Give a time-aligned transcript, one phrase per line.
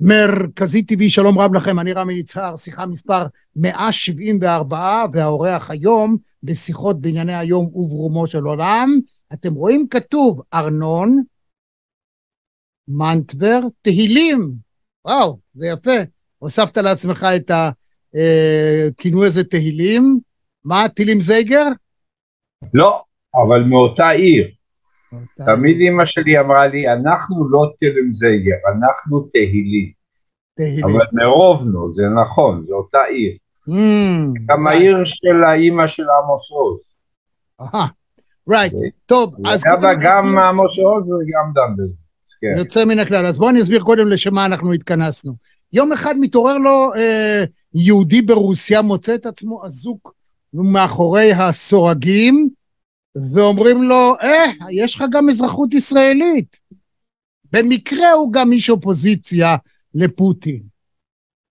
[0.00, 3.22] מרכזי טבעי, שלום רב לכם, אני רמי יצהר, שיחה מספר
[3.56, 8.98] 174, והאורח היום בשיחות בענייני היום וברומו של עולם.
[9.32, 11.22] אתם רואים כתוב ארנון,
[12.88, 14.54] מנטבר, תהילים.
[15.04, 15.96] וואו, זה יפה.
[16.38, 20.20] הוספת לעצמך את הכינוי הזה תהילים.
[20.64, 21.64] מה, תהילים זייגר?
[22.74, 23.02] לא,
[23.34, 24.48] אבל מאותה עיר.
[25.46, 29.92] תמיד אמא שלי אמרה לי, אנחנו לא תלם זייגר, אנחנו תהילים.
[30.56, 30.84] תהילים.
[30.84, 33.36] אבל מרובנו, זה נכון, זו אותה עיר.
[33.68, 36.80] Mm, גם העיר של האימא של עמוס עוז.
[37.60, 37.86] אהה,
[38.50, 38.74] right,
[39.06, 41.88] טוב, אז קודם גם עמוס עוז וגם דמבל.
[42.40, 42.54] כן.
[42.58, 43.26] יוצא מן הכלל.
[43.26, 45.32] אז בואו אני אסביר קודם לשם מה אנחנו התכנסנו.
[45.72, 50.14] יום אחד מתעורר לו אה, יהודי ברוסיה, מוצא את עצמו אזוק
[50.54, 52.48] מאחורי הסורגים,
[53.16, 56.56] ואומרים לו, אה, יש לך גם אזרחות ישראלית.
[57.52, 59.56] במקרה הוא גם איש אופוזיציה
[59.94, 60.62] לפוטין.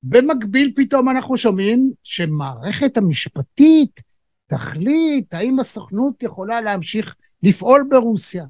[0.03, 4.01] במקביל פתאום אנחנו שומעים שמערכת המשפטית
[4.47, 8.45] תחליט האם הסוכנות יכולה להמשיך לפעול ברוסיה.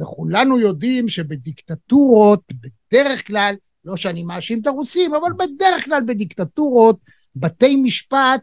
[0.00, 6.98] וכולנו יודעים שבדיקטטורות, בדרך כלל, לא שאני מאשים את הרוסים, אבל בדרך כלל בדיקטטורות,
[7.36, 8.40] בתי משפט,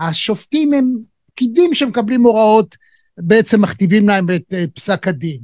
[0.00, 2.76] השופטים הם פקידים שמקבלים הוראות,
[3.18, 5.40] בעצם מכתיבים להם את, פסק הדין.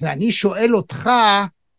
[0.00, 1.10] ואני שואל אותך,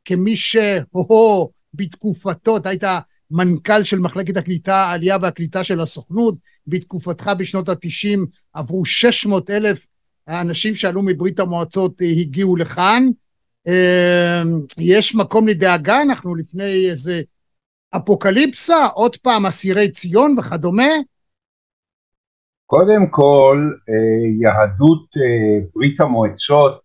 [0.06, 2.84] כמי שהו בתקופתו, אתה היית
[3.31, 6.36] מנכ"ל של מחלקת הקליטה, העלייה והקליטה של הסוכנות,
[6.68, 9.86] בתקופתך בשנות התשעים עברו 600 אלף
[10.28, 13.03] האנשים שעלו מברית המועצות אה, הגיעו לכאן.
[13.68, 14.42] אה,
[14.78, 17.22] יש מקום לדאגה, אנחנו לפני איזה
[17.96, 20.92] אפוקליפסה, עוד פעם אסירי ציון וכדומה.
[22.72, 26.82] קודם כל, אה, יהדות אה, ברית המועצות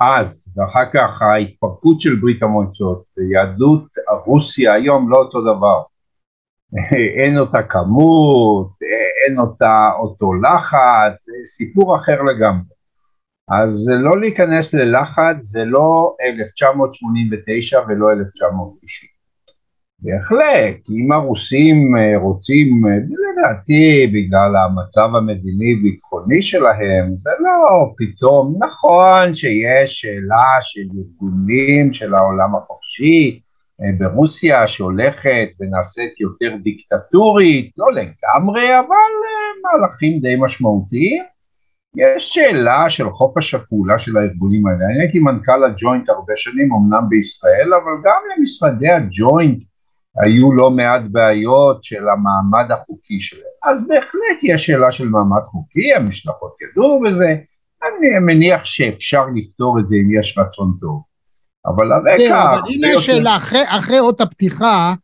[0.00, 3.84] אז, ואחר כך ההתפרקות של ברית המועצות, יהדות
[4.26, 5.82] רוסיה היום לא אותו דבר.
[7.22, 8.70] אין אותה כמות,
[9.26, 12.74] אין אותה אותו לחץ, סיפור אחר לגמרי.
[13.48, 19.19] אז לא להיכנס ללחץ, זה לא 1989 ולא 1990.
[20.02, 29.34] בהחלט, אם הרוסים אה, רוצים, אה, לדעתי בגלל המצב המדיני-ביטחוני שלהם, זה לא פתאום, נכון
[29.34, 33.40] שיש שאלה של ארגונים של העולם החופשי
[33.82, 39.10] אה, ברוסיה שהולכת ונעשית יותר דיקטטורית, לא לגמרי, אבל
[39.62, 41.22] מהלכים די משמעותיים.
[41.96, 44.84] יש שאלה של חופש הפעולה של הארגונים האלה.
[44.84, 49.62] אני הייתי מנכ"ל הג'וינט הרבה שנים, אמנם בישראל, אבל גם למשרדי הג'וינט
[50.24, 53.42] היו לא מעט בעיות של המעמד החוקי שלהם.
[53.64, 57.34] אז בהחלט יש שאלה של מעמד חוקי, המשלחות ידעו בזה,
[57.82, 61.02] אני מניח שאפשר לפתור את זה אם יש רצון טוב.
[61.66, 62.18] אבל הרקע...
[62.18, 64.94] כן, אבל הנה יותר- השאלה, אחרי, אחרי אות הפתיחה,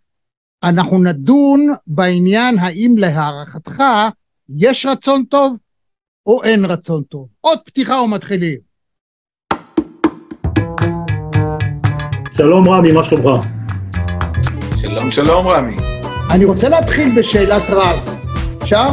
[0.65, 3.83] אנחנו נדון בעניין האם להערכתך
[4.49, 5.57] יש רצון טוב
[6.27, 7.29] או אין רצון טוב.
[7.41, 8.59] עוד פתיחה ומתחילים.
[12.37, 13.47] שלום רמי, מה שלומך?
[14.81, 15.77] שלום שלום רמי.
[16.31, 17.99] אני רוצה להתחיל בשאלת רב.
[18.63, 18.89] אפשר?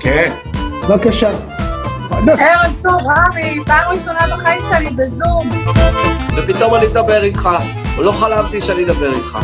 [0.00, 0.32] כן.
[0.88, 1.30] בבקשה.
[2.10, 5.50] ערב טוב, רמי, פעם ראשונה בחיים שלי בזום.
[6.36, 7.48] ופתאום אני מדבר איתך,
[7.98, 9.38] לא חלמתי שאני אדבר איתך.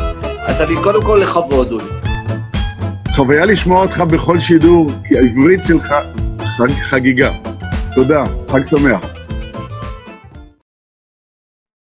[0.46, 1.84] אז אני קודם כל לכבוד, אולי.
[3.16, 5.94] חוויה לשמוע אותך בכל שידור, כי העברית שלך
[6.56, 7.30] חג, חגיגה.
[7.94, 9.04] תודה, חג שמח.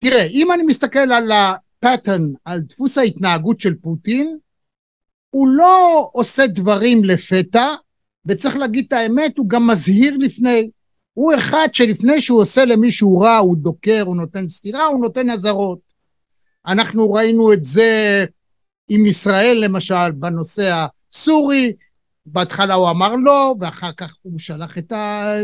[0.04, 1.32] תראה, אם אני מסתכל על
[1.80, 4.38] הפאטרן, על דפוס ההתנהגות של פוטין,
[5.30, 7.68] הוא לא עושה דברים לפתע,
[8.26, 10.70] וצריך להגיד את האמת, הוא גם מזהיר לפני.
[11.14, 15.80] הוא אחד שלפני שהוא עושה למישהו רע, הוא דוקר, הוא נותן סטירה, הוא נותן אזהרות.
[16.68, 18.26] אנחנו ראינו את זה
[18.90, 21.74] עם ישראל, למשל, בנושא הסורי,
[22.26, 24.94] בהתחלה הוא אמר לא, ואחר כך הוא שלח את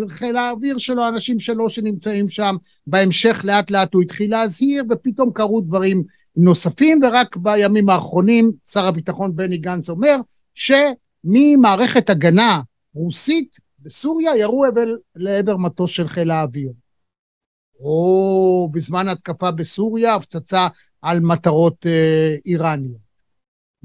[0.10, 2.56] חיל האוויר שלו, האנשים שלו שנמצאים שם,
[2.88, 6.04] בהמשך לאט לאט הוא התחיל להזהיר, ופתאום קרו דברים
[6.38, 10.16] נוספים, ורק בימים האחרונים שר הביטחון בני גנץ אומר
[10.56, 12.62] שממערכת הגנה
[12.94, 16.72] רוסית בסוריה ירו אבל לעבר מטוס של חיל האוויר.
[17.80, 20.68] או בזמן התקפה בסוריה, הפצצה
[21.02, 23.06] על מטרות אה, איראניות.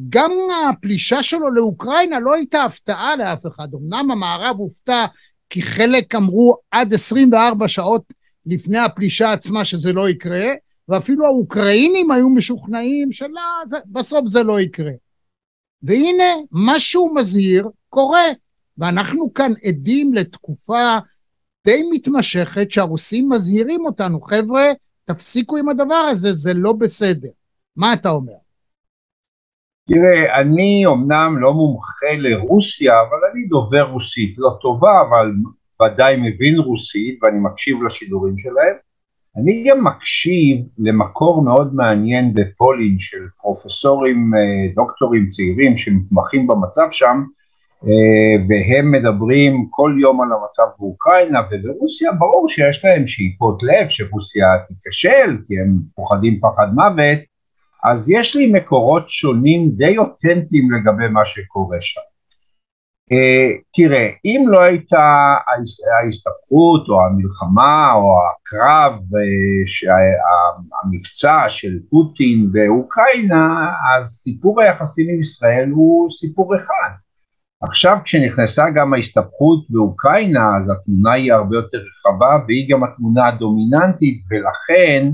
[0.08, 0.30] גם
[0.68, 3.68] הפלישה שלו לאוקראינה לא הייתה הפתעה לאף אחד.
[3.74, 5.06] אמנם המערב הופתע
[5.50, 8.02] כי חלק אמרו עד 24 שעות
[8.46, 10.46] לפני הפלישה עצמה שזה לא יקרה,
[10.90, 14.92] ואפילו האוקראינים היו משוכנעים שבסוף זה לא יקרה.
[15.82, 18.26] והנה, משהו מזהיר קורה,
[18.78, 20.98] ואנחנו כאן עדים לתקופה
[21.66, 24.64] די מתמשכת שהרוסים מזהירים אותנו, חבר'ה,
[25.04, 27.28] תפסיקו עם הדבר הזה, זה לא בסדר.
[27.76, 28.32] מה אתה אומר?
[29.88, 35.32] תראה, אני אומנם לא מומחה לרוסיה, אבל אני דובר רוסית, לא טובה, אבל
[35.82, 38.89] ודאי מבין רוסית, ואני מקשיב לשידורים שלהם.
[39.36, 47.22] אני גם מקשיב למקור מאוד מעניין בפולין של פרופסורים, אה, דוקטורים צעירים שמתמחים במצב שם,
[47.84, 54.46] אה, והם מדברים כל יום על המצב באוקראינה וברוסיה, ברור שיש להם שאיפות לב שרוסיה
[54.80, 57.18] תיכשל, כי הם פוחדים פחד מוות,
[57.84, 62.09] אז יש לי מקורות שונים די אותנטיים לגבי מה שקורה שם.
[63.12, 65.34] Uh, תראה, אם לא הייתה
[66.02, 69.90] ההסתבכות או המלחמה או הקרב, uh,
[70.84, 76.90] המבצע של פוטין באוקראינה, אז סיפור היחסים עם ישראל הוא סיפור אחד.
[77.62, 84.20] עכשיו כשנכנסה גם ההסתבכות באוקראינה, אז התמונה היא הרבה יותר רחבה והיא גם התמונה הדומיננטית,
[84.30, 85.10] ולכן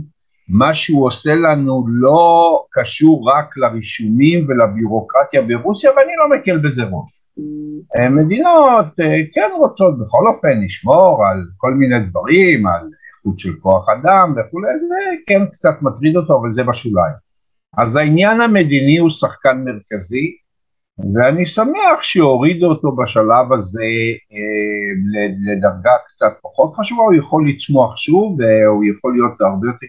[0.48, 7.25] מה שהוא עושה לנו לא קשור רק לרישומים ולביורוקרטיה ברוסיה, ואני לא מקל בזה ראש.
[7.98, 13.52] אה, מדינות אה, כן רוצות בכל אופן לשמור על כל מיני דברים, על איכות של
[13.60, 14.94] כוח אדם וכולי, זה
[15.26, 17.14] כן קצת מטריד אותו, אבל זה בשוליים.
[17.78, 20.36] אז העניין המדיני הוא שחקן מרכזי,
[21.14, 23.82] ואני שמח שהורידו אותו בשלב הזה
[24.32, 25.16] אה,
[25.52, 29.86] לדרגה קצת פחות חשובה, הוא יכול לצמוח שוב והוא יכול להיות הרבה יותר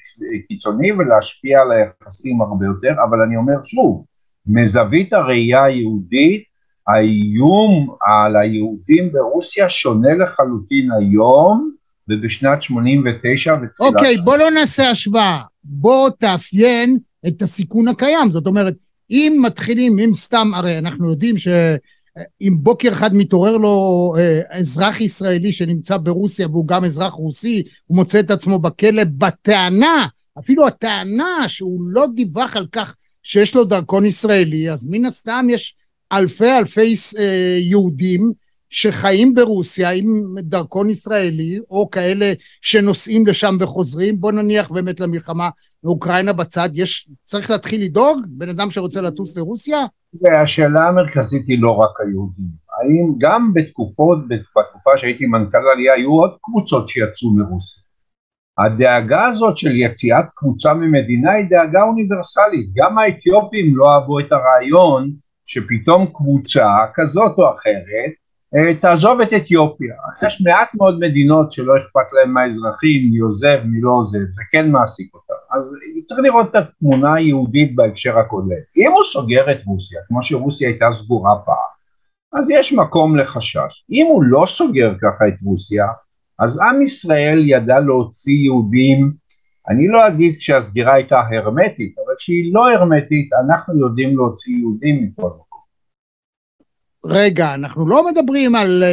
[0.48, 4.06] קיצוני ולהשפיע על היחסים הרבה יותר, אבל אני אומר שוב,
[4.48, 6.44] מזווית הראייה היהודית,
[6.88, 11.72] האיום על היהודים ברוסיה שונה לחלוטין היום
[12.10, 13.70] ובשנת 89 ותחילת...
[13.80, 16.98] אוקיי, בוא לא נעשה השוואה, בוא תאפיין
[17.28, 18.74] את הסיכון הקיים, זאת אומרת,
[19.10, 25.52] אם מתחילים, אם סתם, הרי אנחנו יודעים שאם בוקר אחד מתעורר לו אה, אזרח ישראלי
[25.52, 30.08] שנמצא ברוסיה והוא גם אזרח רוסי, הוא מוצא את עצמו בכלא בטענה,
[30.40, 35.76] אפילו הטענה שהוא לא דיווח על כך שיש לו דרכון ישראלי, אז מן הסתם יש
[36.14, 38.32] אלפי אלפי אה, יהודים
[38.70, 40.06] שחיים ברוסיה עם
[40.40, 45.50] דרכון ישראלי, או כאלה שנוסעים לשם וחוזרים, בוא נניח באמת למלחמה
[45.84, 49.78] מאוקראינה בצד, יש, צריך להתחיל לדאוג, בן אדם שרוצה לטוס לרוסיה?
[50.22, 52.46] והשאלה המרכזית היא לא רק היהודים,
[52.80, 57.84] האם גם בתקופות, בתקופה שהייתי מנכ"ל עלייה, היו עוד קבוצות שיצאו מרוסיה.
[58.58, 65.12] הדאגה הזאת של יציאת קבוצה ממדינה היא דאגה אוניברסלית, גם האתיופים לא אהבו את הרעיון
[65.48, 68.12] שפתאום קבוצה כזאת או אחרת
[68.56, 69.96] אה, תעזוב את אתיופיה.
[70.26, 74.72] יש מעט מאוד מדינות שלא אכפת להם מהאזרחים, מי עוזב, מי לא עוזב, זה כן
[74.72, 75.58] מעסיק אותם.
[75.58, 75.74] אז
[76.08, 78.62] צריך לראות את התמונה היהודית בהקשר הכולל.
[78.78, 83.86] אם הוא סוגר את רוסיה, כמו שרוסיה הייתה סגורה פעם, אז יש מקום לחשש.
[83.92, 85.86] אם הוא לא סוגר ככה את רוסיה,
[86.40, 89.14] אז עם ישראל ידע להוציא יהודים,
[89.70, 95.28] אני לא אגיד שהסגירה הייתה הרמטית, אבל כשהיא לא הרמטית, אנחנו יודעים להוציא יהודים מכל
[95.28, 95.48] מקום.
[97.06, 98.84] רגע, אנחנו לא מדברים על...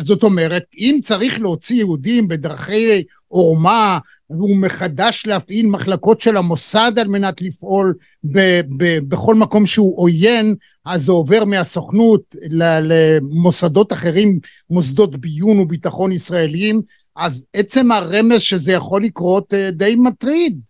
[0.00, 3.98] זאת אומרת, אם צריך להוציא יהודים בדרכי עורמה,
[4.30, 7.94] ומחדש להפעיל מחלקות של המוסד על מנת לפעול
[8.24, 14.38] ב- ב- בכל מקום שהוא עוין, אז זה עובר מהסוכנות למוסדות אחרים,
[14.70, 16.80] מוסדות ביון וביטחון ישראליים,
[17.16, 20.60] אז עצם הרמז שזה יכול לקרות אה, די מטריד.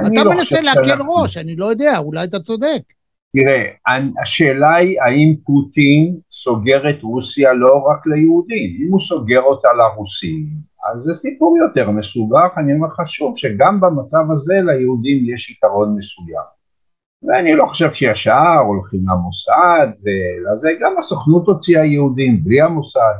[0.00, 2.82] אתה לא מנסה להקל ראש, אני לא יודע, אולי אתה צודק.
[3.32, 3.64] תראה,
[4.22, 10.46] השאלה היא האם פוטין סוגר את רוסיה לא רק ליהודים, אם הוא סוגר אותה לרוסים,
[10.92, 15.96] אז זה סיפור יותר מסובך, אני אומר לך שוב שגם במצב הזה ליהודים יש יתרון
[15.96, 16.54] מסוים.
[17.22, 23.14] ואני לא חושב שישר הולכים למוסד, ולזה גם הסוכנות הוציאה יהודים בלי המוסד,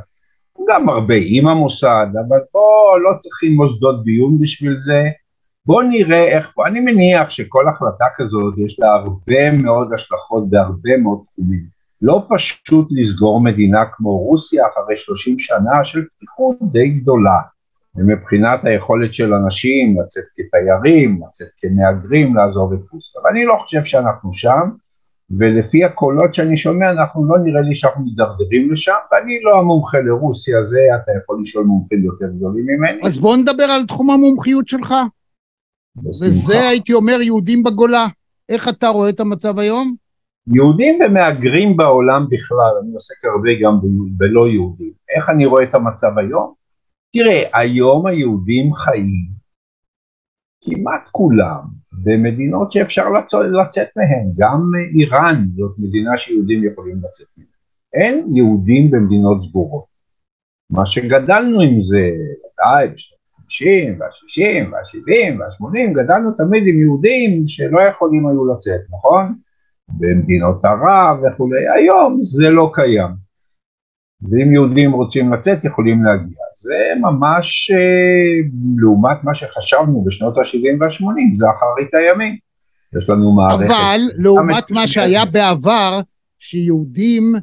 [0.69, 5.03] גם הרבה עם המוסד, אבל פה לא צריכים מוסדות ביון בשביל זה,
[5.65, 11.19] בואו נראה איך, אני מניח שכל החלטה כזאת יש לה הרבה מאוד השלכות בהרבה מאוד
[11.29, 11.75] תחומים.
[12.01, 17.39] לא פשוט לסגור מדינה כמו רוסיה אחרי 30 שנה של פתיחות די גדולה.
[17.95, 23.21] ומבחינת היכולת של אנשים לצאת כתיירים, לצאת כמהגרים, לעזוב את רוסיה.
[23.21, 24.69] ואני לא חושב שאנחנו שם,
[25.29, 30.63] ולפי הקולות שאני שומע, אנחנו לא נראה לי שאנחנו מידרדרים לשם, ואני לא המומחה לרוסיה,
[30.63, 33.01] זה אתה יכול לשאול מומחים יותר גדולים ממני.
[33.07, 34.93] אז בוא נדבר על תחום המומחיות שלך.
[35.95, 36.27] בשמחה.
[36.27, 38.07] וזה הייתי אומר יהודים בגולה.
[38.49, 39.95] איך אתה רואה את המצב היום?
[40.53, 43.79] יהודים ומהגרים בעולם בכלל, אני עוסק הרבה גם
[44.17, 44.91] בלא יהודים.
[45.15, 46.53] איך אני רואה את המצב היום?
[47.13, 49.27] תראה, היום היהודים חיים,
[50.63, 51.61] כמעט כולם,
[52.03, 53.09] במדינות שאפשר
[53.61, 57.49] לצאת, מהן, גם איראן זאת מדינה שיהודים יכולים לצאת ממנה.
[57.93, 59.85] אין יהודים במדינות סגורות.
[60.69, 62.09] מה שגדלנו עם זה,
[62.39, 69.35] ודאי, בשנות ה-50 וה-60 וה-70 וה-80, גדלנו תמיד עם יהודים שלא יכולים היו לצאת, נכון?
[69.89, 73.25] במדינות ערב וכולי, היום זה לא קיים.
[74.21, 76.44] ואם יהודים רוצים לצאת יכולים להגיע.
[76.55, 82.37] זה ממש אה, לעומת מה שחשבנו בשנות ה-70 וה-80, זה אחרית הימים.
[82.97, 83.71] יש לנו מערכת...
[83.71, 85.99] אבל לעומת מה שהיה בעבר,
[86.39, 87.35] שיהודים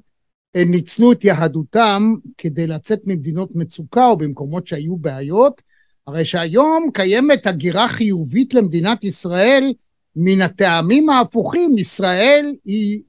[0.56, 5.62] אה, ניצלו את יהדותם כדי לצאת ממדינות מצוקה או במקומות שהיו בעיות,
[6.06, 9.72] הרי שהיום קיימת הגירה חיובית למדינת ישראל
[10.16, 11.78] מן הטעמים ההפוכים.
[11.78, 13.02] ישראל היא,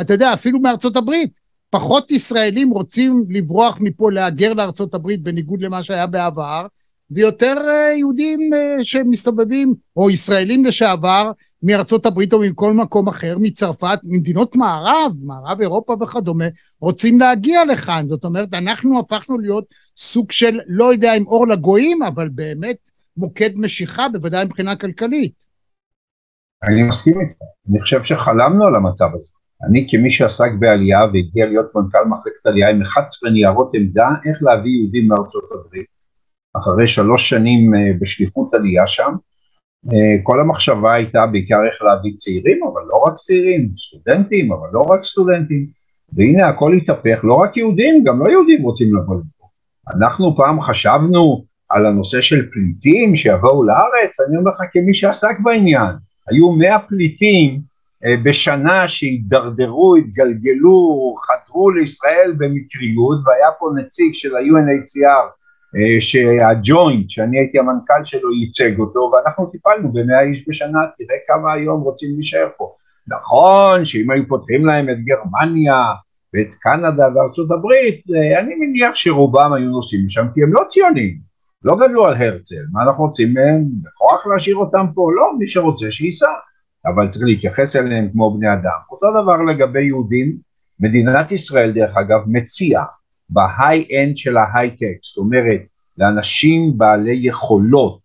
[0.00, 1.38] אתה יודע, אפילו מארצות הברית,
[1.70, 6.66] פחות ישראלים רוצים לברוח מפה להגר לארצות הברית בניגוד למה שהיה בעבר,
[7.10, 11.30] ויותר אה, יהודים אה, שמסתובבים, או ישראלים לשעבר,
[11.62, 16.44] מארצות הברית או מכל מקום אחר, מצרפת, ממדינות מערב, מערב אירופה וכדומה,
[16.80, 18.06] רוצים להגיע לכאן.
[18.08, 19.64] זאת אומרת, אנחנו הפכנו להיות
[19.96, 22.76] סוג של, לא יודע אם אור לגויים, אבל באמת
[23.16, 25.32] מוקד משיכה, בוודאי מבחינה כלכלית.
[26.68, 27.34] אני מסכים איתך,
[27.70, 29.37] אני חושב שחלמנו על המצב הזה.
[29.66, 34.72] אני כמי שעסק בעלייה והגיע להיות מנכ"ל מחלקת עלייה עם 11 ניירות עמדה איך להביא
[34.72, 35.86] יהודים מארצות הברית,
[36.56, 39.12] אחרי שלוש שנים אה, בשליחות עלייה שם,
[39.92, 44.80] אה, כל המחשבה הייתה בעיקר איך להביא צעירים, אבל לא רק צעירים, סטודנטים, אבל לא
[44.80, 45.66] רק סטודנטים,
[46.12, 49.46] והנה הכל התהפך, לא רק יהודים, גם לא יהודים רוצים לבוא לפה.
[49.96, 55.94] אנחנו פעם חשבנו על הנושא של פליטים שיבואו לארץ, אני אומר לך כמי שעסק בעניין,
[56.30, 57.60] היו מאה פליטים
[58.24, 65.38] בשנה שהידרדרו, התגלגלו, חדרו לישראל במקריות, והיה פה נציג של ה-UNHCR
[65.76, 71.52] אה, שהג'וינט, שאני הייתי המנכ"ל שלו, ייצג אותו, ואנחנו טיפלנו במאה איש בשנה, תראה כמה
[71.52, 72.74] היום רוצים להישאר פה.
[73.08, 75.82] נכון שאם היו פותחים להם את גרמניה
[76.34, 81.28] ואת קנדה וארצות הברית, אה, אני מניח שרובם היו נוסעים לשם כי הם לא ציונים,
[81.64, 83.64] לא גדלו על הרצל, מה אנחנו רוצים מהם?
[83.82, 85.10] בכוח להשאיר אותם פה?
[85.16, 86.26] לא, מי שרוצה שייסע,
[86.86, 88.78] אבל צריך להתייחס אליהם כמו בני אדם.
[88.90, 90.36] אותו דבר לגבי יהודים,
[90.80, 92.84] מדינת ישראל דרך אגב מציעה
[93.30, 95.60] ב high-end של ההייטק, זאת אומרת
[95.98, 98.00] לאנשים בעלי יכולות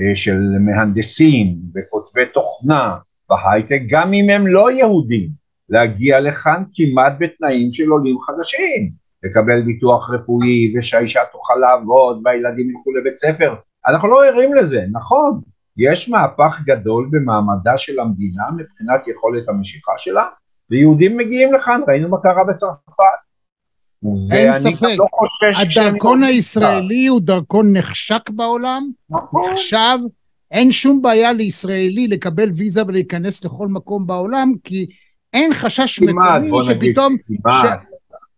[0.00, 2.96] אה, של מהנדסים וכותבי תוכנה
[3.28, 5.28] בהייטק, גם אם הם לא יהודים,
[5.68, 8.90] להגיע לכאן כמעט בתנאים של עולים חדשים,
[9.22, 13.54] לקבל ביטוח רפואי ושהאישה תוכל לעבוד והילדים ילכו לבית ספר,
[13.88, 15.40] אנחנו לא ערים לזה, נכון,
[15.78, 20.24] יש מהפך גדול במעמדה של המדינה מבחינת יכולת המשיכה שלה,
[20.70, 23.26] ויהודים מגיעים לכאן, ראינו מה קרה בצרפת,
[24.32, 25.06] אין ספק, לא
[25.62, 29.52] הדרכון הישראלי הוא דרכון נחשק בעולם, נכון.
[29.52, 29.98] נחשב,
[30.50, 34.86] אין שום בעיה לישראלי לקבל ויזה ולהיכנס לכל מקום בעולם, כי
[35.32, 37.16] אין חשש מקומי שפתאום,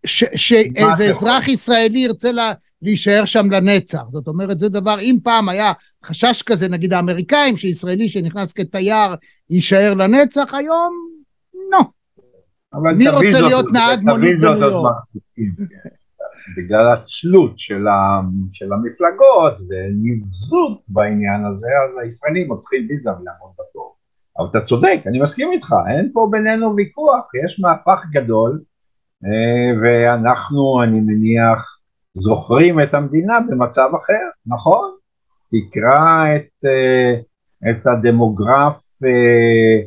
[0.07, 4.03] שאיזה אזרח ישראלי ירצה לה, להישאר שם לנצח.
[4.09, 5.73] זאת אומרת, זה דבר, אם פעם היה
[6.05, 9.15] חשש כזה, נגיד האמריקאים, שישראלי שנכנס כתייר
[9.51, 10.93] יישאר לנצח, היום,
[11.71, 11.81] לא.
[12.97, 14.95] מי רוצה להיות נהג מונית בניו יורק?
[15.37, 15.43] כן.
[16.57, 18.21] בגלל התלות של, ה,
[18.53, 23.97] של המפלגות ונבזות בעניין הזה, אז הישראלים צריכים ויזה ולעמוד בתור.
[24.39, 28.61] אבל אתה צודק, אני מסכים איתך, אין פה בינינו ויכוח, יש מהפך גדול,
[29.25, 31.78] אה, ואנחנו, אני מניח,
[32.19, 34.91] זוכרים את המדינה במצב אחר, נכון?
[35.51, 37.21] תקרא את, אה,
[37.71, 39.79] את הדמוגרף אה,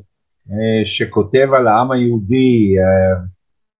[0.51, 2.75] אה, שכותב על העם היהודי,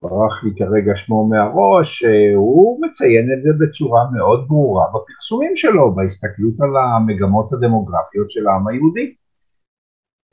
[0.04, 2.04] ברח לי כרגע שמו מהראש,
[2.36, 8.68] הוא מציין את זה בצורה מאוד ברורה בפרסומים שלו, בהסתכלות על המגמות הדמוגרפיות של העם
[8.68, 9.14] היהודי.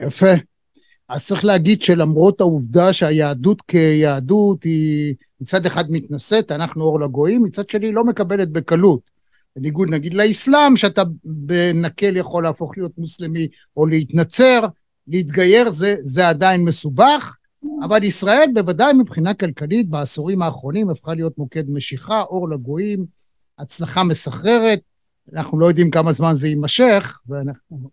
[0.01, 0.33] יפה.
[1.09, 7.69] אז צריך להגיד שלמרות העובדה שהיהדות כיהדות היא מצד אחד מתנשאת, אנחנו אור לגויים, מצד
[7.69, 9.19] שני לא מקבלת בקלות.
[9.55, 14.59] בניגוד נגיד לאסלאם, שאתה בנקל יכול להפוך להיות מוסלמי או להתנצר,
[15.07, 17.37] להתגייר זה, זה עדיין מסובך,
[17.83, 23.05] אבל ישראל בוודאי מבחינה כלכלית בעשורים האחרונים הפכה להיות מוקד משיכה, אור לגויים,
[23.59, 24.79] הצלחה מסחררת,
[25.33, 27.89] אנחנו לא יודעים כמה זמן זה יימשך, ואנחנו...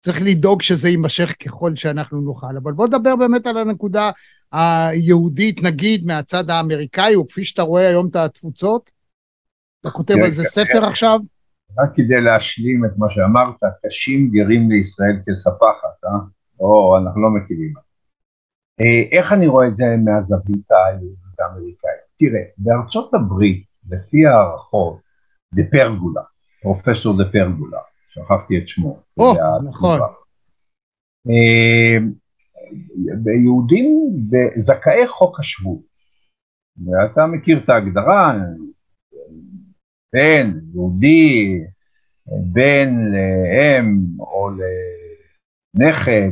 [0.00, 2.56] צריך לדאוג שזה יימשך ככל שאנחנו נוכל.
[2.62, 4.10] אבל בוא נדבר באמת על הנקודה
[4.54, 8.90] היהודית, נגיד, מהצד האמריקאי, וכפי שאתה רואה היום את התפוצות.
[9.80, 10.84] אתה כותב על זה כן, ספר כן.
[10.84, 11.20] עכשיו?
[11.78, 13.56] רק כדי להשלים את מה שאמרת,
[13.86, 16.18] קשים גרים לישראל כספחת, אה?
[16.60, 17.74] או אנחנו לא מכירים.
[18.80, 22.00] אה, איך אני רואה את זה מהזווית היהודית האמריקאית?
[22.18, 24.98] תראה, בארצות הברית, לפי הערכות,
[25.54, 26.22] דה פרגולה,
[26.62, 28.98] פרופסור דה פרגולה, שכחתי את שמו.
[29.18, 29.34] או,
[29.68, 30.00] נכון.
[33.22, 34.10] ביהודים,
[34.56, 35.80] זכאי חוק השבות,
[36.86, 38.38] ואתה מכיר את ההגדרה,
[40.14, 41.60] בן יהודי,
[42.52, 44.48] בן לאם או
[45.76, 46.30] לנכד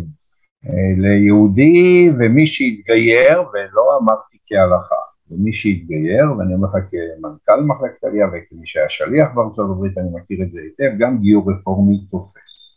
[0.99, 4.95] ליהודי ומי שהתגייר, ולא אמרתי כהלכה,
[5.31, 10.43] ומי שהתגייר, ואני אומר לך כמנכ"ל מחלקת עלייה וכמי שהיה שליח בארצות הברית, אני מכיר
[10.43, 12.72] את זה היטב, גם גיור רפורמי תופס.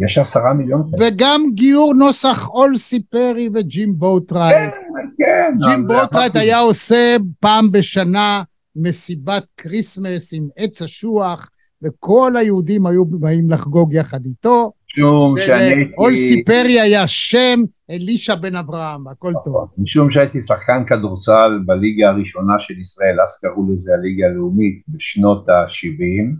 [0.00, 1.08] יש עשרה מיליון כאלה.
[1.08, 4.72] וגם גיור נוסח אולסי פרי וג'ים בוטרייט.
[4.72, 5.68] כן, כן.
[5.68, 8.42] ג'ים אז בוטרייט היה עושה פעם בשנה
[8.76, 11.50] מסיבת כריסמס עם עץ אשוח,
[11.82, 14.72] וכל היהודים היו באים לחגוג יחד איתו.
[14.96, 15.94] משום שאני הייתי...
[15.98, 19.54] אולסי פרי היה שם, אלישע בן אברהם, הכל טוב.
[19.54, 19.66] נכון.
[19.78, 26.34] משום שהייתי שחקן כדורסל בליגה הראשונה של ישראל, אז קראו לזה הליגה הלאומית, בשנות ה-70,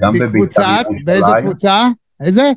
[0.00, 1.44] גם בבית"ר בקבוצת, באיזה ירושלים.
[1.50, 1.88] קבוצה?
[2.20, 2.52] איזה?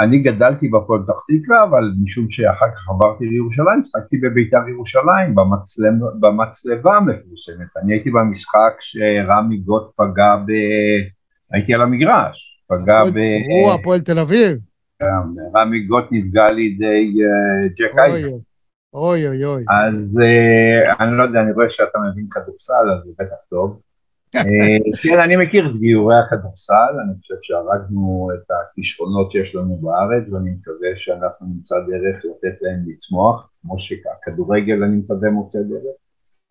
[0.00, 5.92] אני גדלתי בפועל פתח תקווה, אבל משום שאחר כך עברתי לירושלים, שחקתי בבית"ר ירושלים, במצלב,
[6.20, 7.76] במצלבה המפורסמת.
[7.82, 10.50] אני הייתי במשחק שרמי גוט פגע ב...
[11.50, 13.18] הייתי על המגרש, פגע ב...
[13.50, 14.58] הוא הפועל תל אביב.
[15.56, 18.28] רמי גוט נפגע על ידי אה, ג'ק אייזן.
[18.94, 19.64] אוי אוי אוי.
[19.70, 23.80] אז אה, אני לא יודע, אני רואה שאתה מבין כדורסל, אז זה בטח טוב.
[24.36, 24.42] אה,
[25.02, 30.50] כן, אני מכיר את גיורי הכדורסל, אני חושב שהרגנו את הכישרונות שיש לנו בארץ, ואני
[30.50, 35.96] מקווה שאנחנו נמצא דרך לתת להם לצמוח, כמו שהכדורגל אני מקווה מוצא דרך.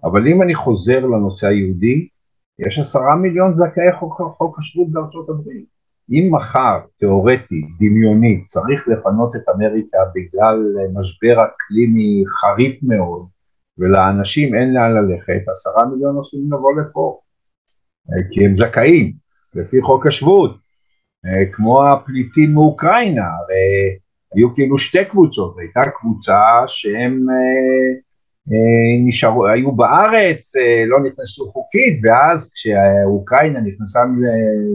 [0.04, 2.08] אבל אם אני חוזר לנושא היהודי,
[2.60, 5.66] יש עשרה מיליון זכאי חוק, חוק השבות בארצות הברית.
[6.12, 13.28] אם מחר, תיאורטי, דמיוני, צריך לפנות את אמריקה בגלל משבר אקלימי חריף מאוד,
[13.78, 17.20] ולאנשים אין לאן ללכת, עשרה מיליון נוסעים לבוא לפה.
[18.14, 19.14] אה, כי הם זכאים,
[19.56, 20.58] לפי חוק השבות,
[21.26, 23.28] אה, כמו הפליטים מאוקראינה,
[24.36, 30.54] היו כאילו שתי קבוצות, הייתה קבוצה שהם אה, נשארו, היו בארץ,
[30.88, 34.00] לא נכנסו חוקית, ואז כשאוקראינה נכנסה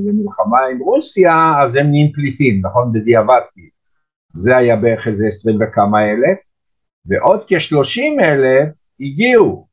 [0.07, 2.93] למלחמה עם רוסיה, אז הם נהיים פליטים, נכון?
[2.93, 3.41] בדיעבד.
[4.35, 6.38] זה היה בערך איזה עשרים וכמה אלף,
[7.07, 8.69] ועוד כשלושים אלף
[9.00, 9.67] הגיעו.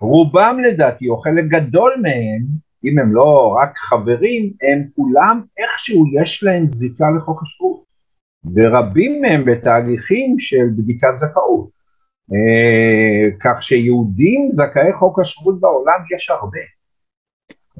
[0.00, 6.42] רובם לדעתי, או חלק גדול מהם, אם הם לא רק חברים, הם כולם איכשהו יש
[6.42, 7.84] להם זיקה לחוק השבות.
[8.54, 11.68] ורבים מהם בתהליכים של בדיקת זכאות.
[12.32, 16.58] אה, כך שיהודים זכאי חוק השבות בעולם יש הרבה.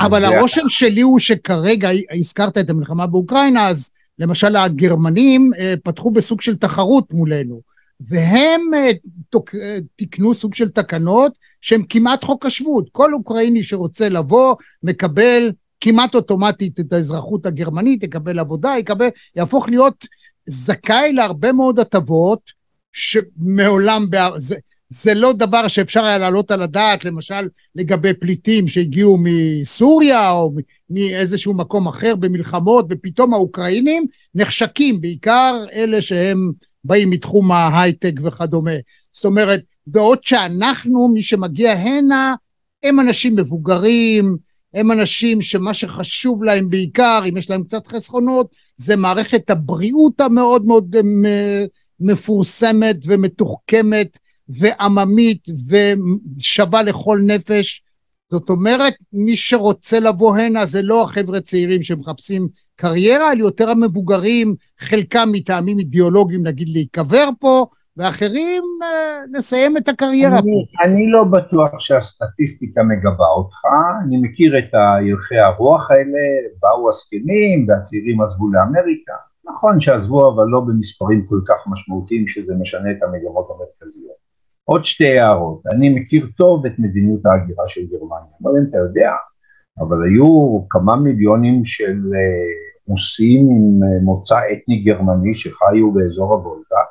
[0.01, 1.89] אבל הרושם שלי הוא שכרגע,
[2.21, 7.61] הזכרת את המלחמה באוקראינה, אז למשל הגרמנים אה, פתחו בסוג של תחרות מולנו,
[8.01, 8.91] והם אה,
[9.31, 12.88] תוק- אה, תיקנו סוג של תקנות שהם כמעט חוק השבות.
[12.92, 20.07] כל אוקראיני שרוצה לבוא, מקבל כמעט אוטומטית את האזרחות הגרמנית, יקבל עבודה, יקבל, יהפוך להיות
[20.47, 22.40] זכאי להרבה מאוד הטבות,
[22.92, 24.57] שמעולם, זה,
[24.90, 30.53] זה לא דבר שאפשר היה להעלות על הדעת, למשל לגבי פליטים שהגיעו מסוריה או
[30.90, 36.51] מאיזשהו מקום אחר במלחמות, ופתאום האוקראינים נחשקים, בעיקר אלה שהם
[36.85, 38.77] באים מתחום ההייטק וכדומה.
[39.12, 42.35] זאת אומרת, בעוד שאנחנו, מי שמגיע הנה,
[42.83, 44.37] הם אנשים מבוגרים,
[44.74, 50.66] הם אנשים שמה שחשוב להם בעיקר, אם יש להם קצת חסכונות, זה מערכת הבריאות המאוד
[50.66, 50.96] מאוד
[51.27, 51.64] אה,
[52.01, 55.46] מפורסמת ומתוחכמת ועממית
[56.38, 57.83] ושווה לכל נפש.
[58.31, 64.55] זאת אומרת, מי שרוצה לבוא הנה זה לא החבר'ה צעירים שמחפשים קריירה, אלא יותר המבוגרים,
[64.79, 67.66] חלקם מטעמים אידיאולוגיים, נגיד להיקבר פה,
[67.99, 70.67] ואחרים אה, נסיים את הקריירה אני.
[70.85, 73.59] אני לא בטוח שהסטטיסטיקה מגבה אותך,
[74.05, 76.19] אני מכיר את הלכי הרוח האלה,
[76.63, 79.13] באו הזקנים והצעירים עזבו לאמריקה,
[79.45, 84.29] נכון שעזבו אבל לא במספרים כל כך משמעותיים שזה משנה את המגמות המרכזיות.
[84.65, 88.79] עוד שתי הערות, אני מכיר טוב את מדיניות ההגירה של גרמניה, לא יודע אם אתה
[88.79, 89.11] יודע,
[89.81, 96.83] אבל היו כמה מיליונים של אה, רוסים עם אה, מוצא אתני גרמני שחיו באזור הוולגה,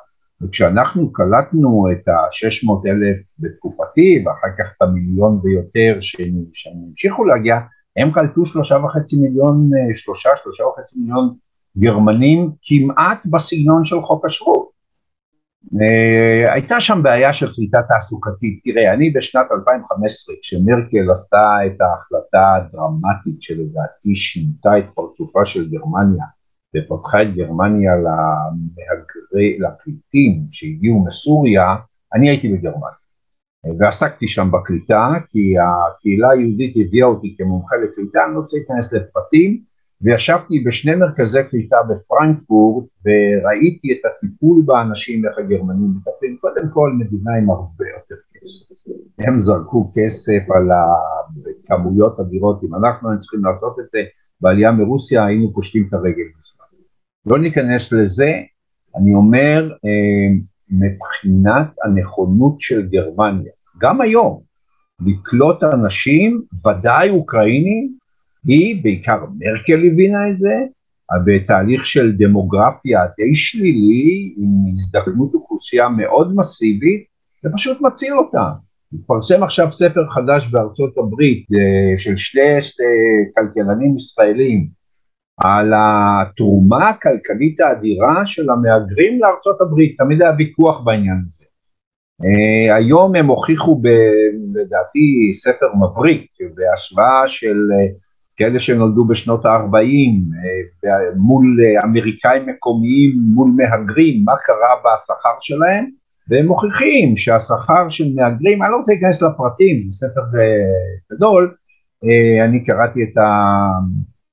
[0.42, 7.58] וכשאנחנו קלטנו את ה-600 אלף בתקופתי, ואחר כך את המיליון ויותר שהם המשיכו להגיע,
[7.96, 11.34] הם קלטו שלושה וחצי מיליון, אה, שלושה, שלושה וחצי מיליון
[11.78, 14.68] גרמנים כמעט בסגנון של חוק השבות.
[15.80, 18.60] אה, הייתה שם בעיה של קליטה תעסוקתית.
[18.64, 26.24] תראה, אני בשנת 2015, כשמרקל עשתה את ההחלטה הדרמטית שלדעתי שינתה את פרצופה של גרמניה,
[26.76, 31.76] ופתחה את גרמניה למהגרי, לפליטים שהגיעו מסוריה,
[32.14, 32.98] אני הייתי בגרמניה.
[33.78, 39.62] ועסקתי שם בקליטה, כי הקהילה היהודית הביאה אותי כמומחה לקליטה, אני לא רוצה להיכנס לפרטים,
[40.00, 47.34] וישבתי בשני מרכזי קליטה בפרנקפורט, וראיתי את הטיפול באנשים, איך הגרמנים מטפלים, קודם כל מדינה
[47.34, 48.90] עם הרבה יותר כסף.
[49.18, 54.02] הם זרקו כסף על הכמויות אדירות, אם אנחנו היינו צריכים לעשות את זה
[54.40, 56.57] בעלייה מרוסיה, היינו פושטים את הרגל בזמן.
[57.30, 58.32] לא ניכנס לזה,
[58.96, 59.70] אני אומר,
[60.70, 64.40] מבחינת הנכונות של גרמניה, גם היום,
[65.06, 67.94] לקלוט אנשים, ודאי אוקראינים,
[68.44, 70.54] היא, בעיקר מרקל הבינה את זה,
[71.26, 77.04] בתהליך של דמוגרפיה די שלילי, עם הזדקנות אוכלוסייה מאוד מסיבית,
[77.42, 78.50] זה פשוט מציל אותם.
[78.92, 82.58] מתפרסם עכשיו ספר חדש בארצות הברית אה, של שני
[83.34, 84.68] כלכלנים ישראלים
[85.38, 91.44] על התרומה הכלכלית האדירה של המהגרים לארצות הברית, תמיד היה ויכוח בעניין הזה.
[92.22, 93.88] Uh, היום הם הוכיחו ב,
[94.54, 97.98] לדעתי ספר מבריק בהשוואה של uh,
[98.36, 105.86] כאלה שנולדו בשנות ה-40 uh, מול uh, אמריקאים מקומיים מול מהגרים, מה קרה בשכר שלהם,
[106.28, 111.54] והם מוכיחים שהשכר של מהגרים, אני לא רוצה להיכנס לפרטים, זה ספר uh, גדול,
[112.04, 113.16] uh, אני קראתי את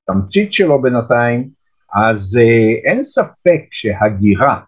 [0.08, 1.48] התמצית שלו בינתיים,
[1.94, 4.60] אז uh, אין ספק שהגירה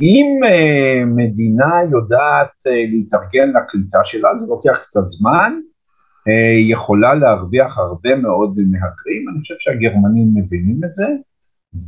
[0.00, 5.52] אם uh, מדינה יודעת uh, להתארגן לקליטה שלה, זה לוקח קצת זמן,
[6.70, 11.06] יכולה להרוויח הרבה מאוד מהגרים, אני חושב שהגרמנים מבינים את זה,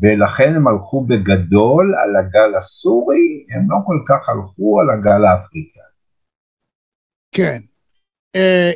[0.03, 5.83] ולכן הם הלכו בגדול על הגל הסורי, הם לא כל כך הלכו על הגל האפריקאי.
[7.33, 7.61] כן.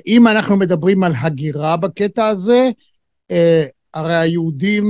[0.06, 2.70] אם אנחנו מדברים על הגירה בקטע הזה,
[3.94, 4.84] הרי היהודים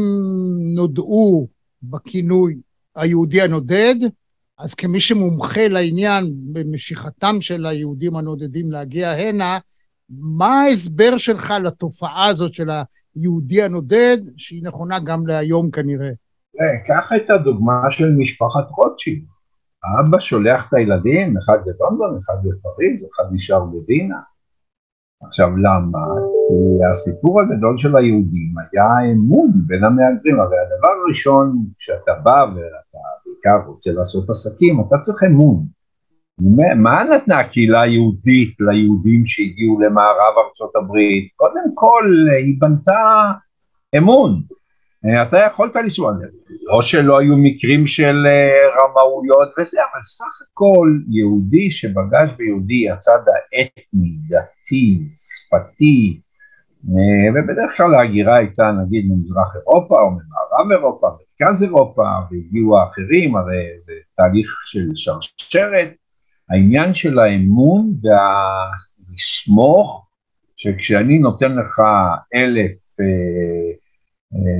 [0.74, 1.48] נודעו
[1.82, 2.56] בכינוי
[2.96, 3.94] היהודי הנודד,
[4.58, 9.58] אז כמי שמומחה לעניין במשיכתם של היהודים הנודדים להגיע הנה,
[10.10, 12.68] מה ההסבר שלך לתופעה הזאת של
[13.16, 16.10] היהודי הנודד, שהיא נכונה גם להיום כנראה?
[16.86, 19.22] קח את הדוגמה של משפחת רוטשילד.
[19.84, 24.18] האבא שולח את הילדים, אחד בלונדון, אחד בפריז, אחד נשאר בווינה.
[25.22, 26.06] עכשיו למה?
[26.48, 32.98] כי הסיפור הגדול של היהודים היה אמון בין המהגרים, הרי הדבר הראשון כשאתה בא ואתה
[33.26, 35.66] בעיקר רוצה לעשות עסקים, אתה צריך אמון.
[36.76, 41.28] מה נתנה הקהילה היהודית ליהודים שהגיעו למערב ארצות הברית?
[41.36, 42.04] קודם כל
[42.38, 43.32] היא בנתה
[43.96, 44.42] אמון.
[45.22, 46.12] אתה יכולת לנסוע,
[46.62, 53.18] לא שלא היו מקרים של אה, רמאויות וזה, אבל סך הכל יהודי שפגש ביהודי הצד
[53.28, 56.20] האתני, דתי, שפתי,
[56.88, 63.36] אה, ובדרך כלל ההגירה הייתה נגיד ממזרח אירופה או ממערב אירופה, מרכז אירופה, והגיעו האחרים,
[63.36, 65.88] הרי זה תהליך של שרשרת,
[66.50, 70.06] העניין של האמון והלסמוך,
[70.56, 71.82] שכשאני נותן לך
[72.34, 73.85] אלף אה, אה,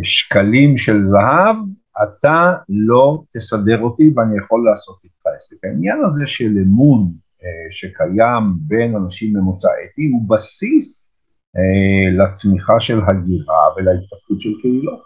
[0.03, 1.57] שקלים של זהב,
[2.03, 5.65] אתה לא תסדר אותי ואני יכול לעשות איתך עסק.
[5.65, 7.12] העניין הזה של אמון
[7.43, 11.12] אה, שקיים בין אנשים ממוצא אתי הוא בסיס
[11.57, 15.03] אה, לצמיחה של הגירה ולהתפתחות של קהילות.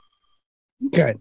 [0.93, 1.13] כן.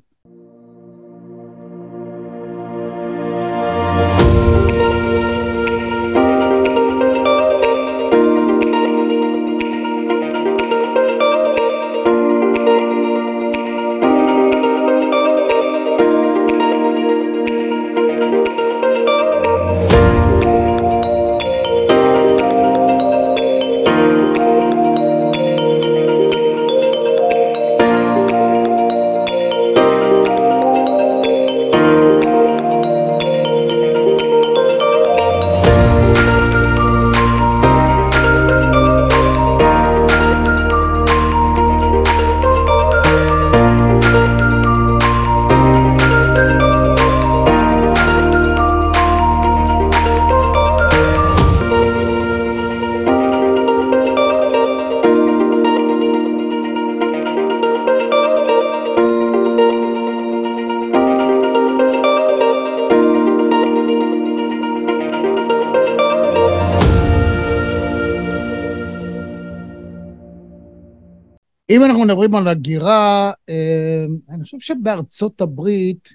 [71.69, 76.09] אם אנחנו מדברים על הגירה, אה, אני חושב שבארצות הברית,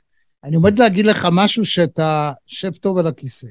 [0.44, 3.46] אני עומד להגיד לך משהו שאתה שב טוב על הכיסא.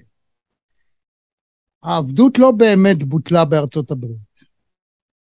[1.84, 4.34] העבדות לא באמת בוטלה בארצות הברית.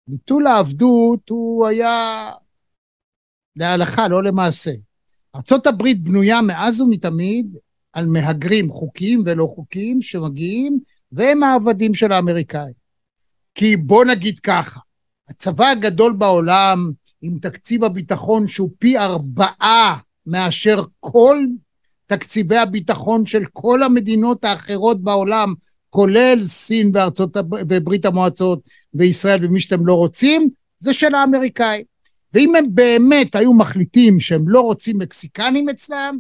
[0.08, 2.32] ביטול העבדות הוא היה
[3.56, 4.72] להלכה, לא למעשה.
[5.36, 7.58] ארצות הברית בנויה מאז ומתמיד
[7.94, 10.80] על מהגרים חוקיים ולא חוקיים שמגיעים,
[11.12, 12.74] והם העבדים של האמריקאים.
[13.56, 14.80] כי בוא נגיד ככה,
[15.30, 21.38] הצבא הגדול בעולם, עם תקציב הביטחון שהוא פי ארבעה מאשר כל
[22.08, 25.54] תקציבי הביטחון של כל המדינות האחרות בעולם,
[25.90, 27.38] כולל סין וארצות,
[27.70, 28.60] וברית המועצות
[28.94, 31.84] וישראל ומי שאתם לא רוצים, זה של האמריקאים.
[32.34, 36.18] ואם הם באמת היו מחליטים שהם לא רוצים מקסיקנים אצלם,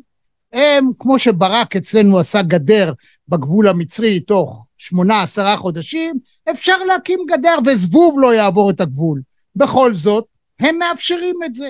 [0.53, 2.93] הם, כמו שברק אצלנו עשה גדר
[3.27, 6.15] בגבול המצרי תוך שמונה, עשרה חודשים,
[6.51, 9.21] אפשר להקים גדר וזבוב לא יעבור את הגבול.
[9.55, 10.25] בכל זאת,
[10.59, 11.69] הם מאפשרים את זה.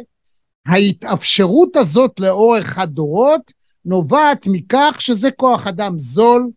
[0.66, 3.52] ההתאפשרות הזאת לאורך הדורות
[3.86, 6.52] נובעת מכך שזה כוח אדם זול,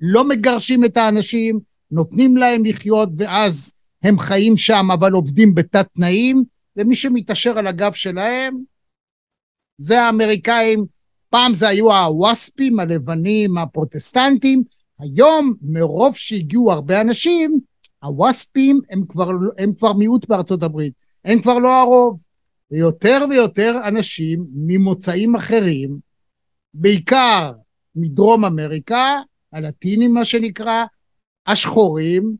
[0.00, 3.72] לא מגרשים את האנשים, נותנים להם לחיות ואז
[4.02, 6.44] הם חיים שם אבל עובדים בתת תנאים,
[6.76, 8.58] ומי שמתעשר על הגב שלהם
[9.78, 10.86] זה האמריקאים,
[11.30, 14.62] פעם זה היו הווספים הלבנים הפרוטסטנטים,
[14.98, 17.60] היום מרוב שהגיעו הרבה אנשים,
[18.02, 20.92] הווספים הם כבר, הם כבר מיעוט בארצות הברית,
[21.24, 22.18] הם כבר לא הרוב.
[22.70, 25.98] ויותר ויותר אנשים ממוצאים אחרים,
[26.74, 27.52] בעיקר
[27.96, 29.20] מדרום אמריקה,
[29.52, 30.84] הלטינים מה שנקרא,
[31.46, 32.36] השחורים,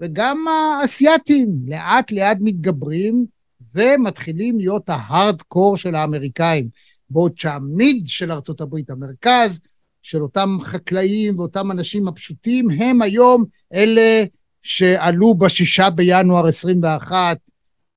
[0.00, 3.26] וגם האסייתים, לאט לאט מתגברים
[3.74, 6.68] ומתחילים להיות ההארד-קור של האמריקאים.
[7.10, 9.60] בעוד שהמיד של ארצות הברית, המרכז
[10.06, 14.24] של אותם חקלאים ואותם אנשים הפשוטים, הם היום אלה
[14.62, 17.38] שעלו בשישה בינואר 21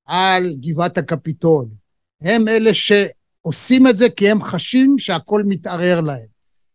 [0.06, 1.66] על גבעת הקפיטול.
[2.22, 6.28] הם אלה שעושים את זה כי הם חשים שהכל מתערער להם.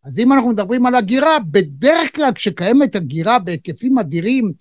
[0.05, 4.51] אז אם אנחנו מדברים על הגירה, בדרך כלל כשקיימת הגירה בהיקפים אדירים,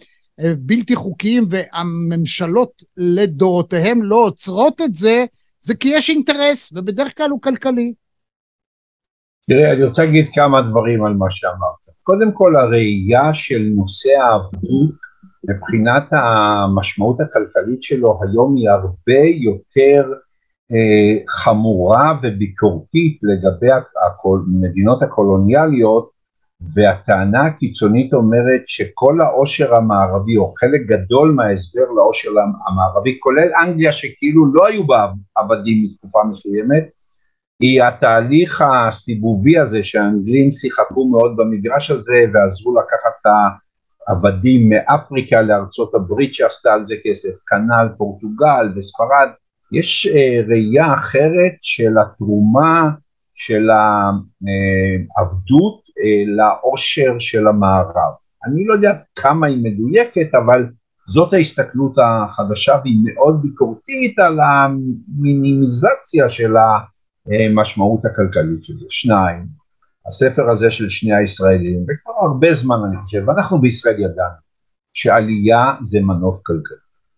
[0.40, 5.24] אה, בלתי חוקיים, והממשלות לדורותיהם לא עוצרות את זה,
[5.60, 7.94] זה כי יש אינטרס, ובדרך כלל הוא כלכלי.
[9.46, 11.84] תראה, אני רוצה להגיד כמה דברים על מה שאמרת.
[12.02, 14.90] קודם כל, הראייה של נושא העבדות
[15.48, 20.12] מבחינת המשמעות הכלכלית שלו היום היא הרבה יותר
[20.72, 23.68] אה, חמורה וביקורתית לגבי
[24.24, 26.10] המדינות הקולוניאליות
[26.74, 32.30] והטענה הקיצונית אומרת שכל העושר המערבי או חלק גדול מההסבר לעושר
[32.66, 36.84] המערבי כולל אנגליה שכאילו לא היו בה עבדים מתקופה מסוימת
[37.60, 43.26] היא התהליך הסיבובי הזה שהאנגלים שיחקו מאוד במגרש הזה ועזרו לקחת את
[44.08, 49.28] העבדים מאפריקה לארצות הברית שעשתה על זה כסף, כנ"ל פורטוגל וספרד,
[49.72, 52.90] יש אה, ראייה אחרת של התרומה
[53.34, 53.70] של
[55.16, 58.12] העבדות אה, לעושר של המערב.
[58.46, 60.66] אני לא יודע כמה היא מדויקת, אבל
[61.06, 66.56] זאת ההסתכלות החדשה והיא מאוד ביקורתית על המינימיזציה של
[67.26, 68.86] המשמעות הכלכלית של זה.
[68.88, 69.46] שניים,
[70.06, 74.44] הספר הזה של שני הישראלים, וכבר הרבה זמן אני חושב, ואנחנו בישראל ידענו
[74.92, 76.76] שעלייה זה מנוף כלכלי.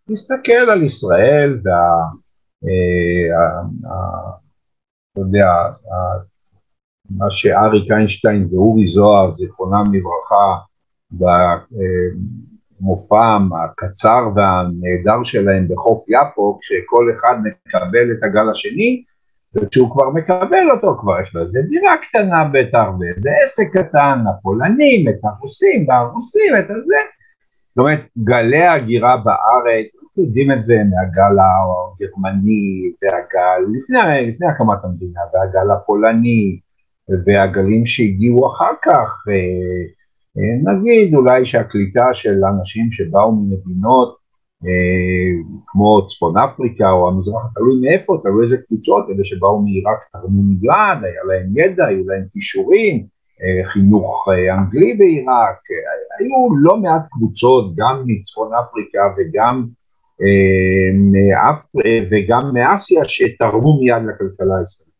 [0.08, 1.80] נסתכל על ישראל וה...
[2.64, 3.36] אה,
[5.12, 5.48] אתה יודע,
[7.10, 10.58] מה שאריק איינשטיין ואורי זוהר, זיכרונם לברכה,
[12.80, 19.04] במופעם הקצר והנהדר שלהם בחוף יפו, כשכל אחד מקבל את הגל השני,
[19.54, 25.08] וכשהוא כבר מקבל אותו, כבר יש לו איזה דירה קטנה בטח, ואיזה עסק קטן, הפולנים,
[25.08, 26.96] את הרוסים, והרוסים, את הזה.
[27.76, 34.84] זאת אומרת, גלי ההגירה בארץ, אנחנו יודעים את זה מהגל הגרמני, והגל, לפני, לפני הקמת
[34.84, 36.60] המדינה, והגל הפולני,
[37.26, 39.34] והגלים שהגיעו אחר כך, אה,
[40.38, 44.16] אה, נגיד אולי שהקליטה של אנשים שבאו ממדינות
[45.66, 51.04] כמו צפון אפריקה או המזרח, תלוי מאיפה, תלוי איזה קבוצות, אלה שבאו מעיראק תרמו מיד,
[51.04, 53.06] היה להם ידע, היו להם כישורים,
[53.64, 55.58] חינוך אנגלי בעיראק,
[56.18, 59.66] היו לא מעט קבוצות גם מצפון אפריקה וגם.
[62.10, 64.96] וגם מאסיה שתרמו מיד לכלכלה הישראלית.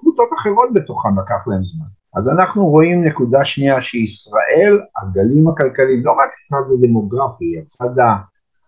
[0.00, 1.86] קבוצות אחרות בתוכן לקח להם זמן.
[2.16, 8.00] אז אנחנו רואים נקודה שנייה שישראל, הגלים הכלכליים, לא רק הצד הדמוגרפי, הצד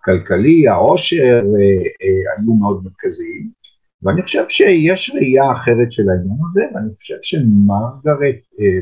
[0.00, 3.50] הכלכלי, העושר, אה, אה, היו מאוד מרכזיים.
[4.02, 8.80] ואני חושב שיש ראייה אחרת של העניין הזה, ואני חושב שמרגרט, אה,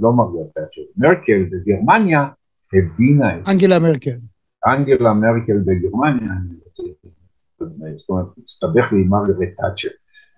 [0.00, 0.48] לא מרגרט
[0.96, 2.28] מרקל בגרמניה
[2.74, 3.52] הבינה את זה.
[3.52, 4.16] אנגלה מרקל.
[4.66, 6.32] אנגלה מרקל בגרמניה,
[7.96, 9.88] זאת אומרת, הסתבך לי עם מרגרט תאצ'ר.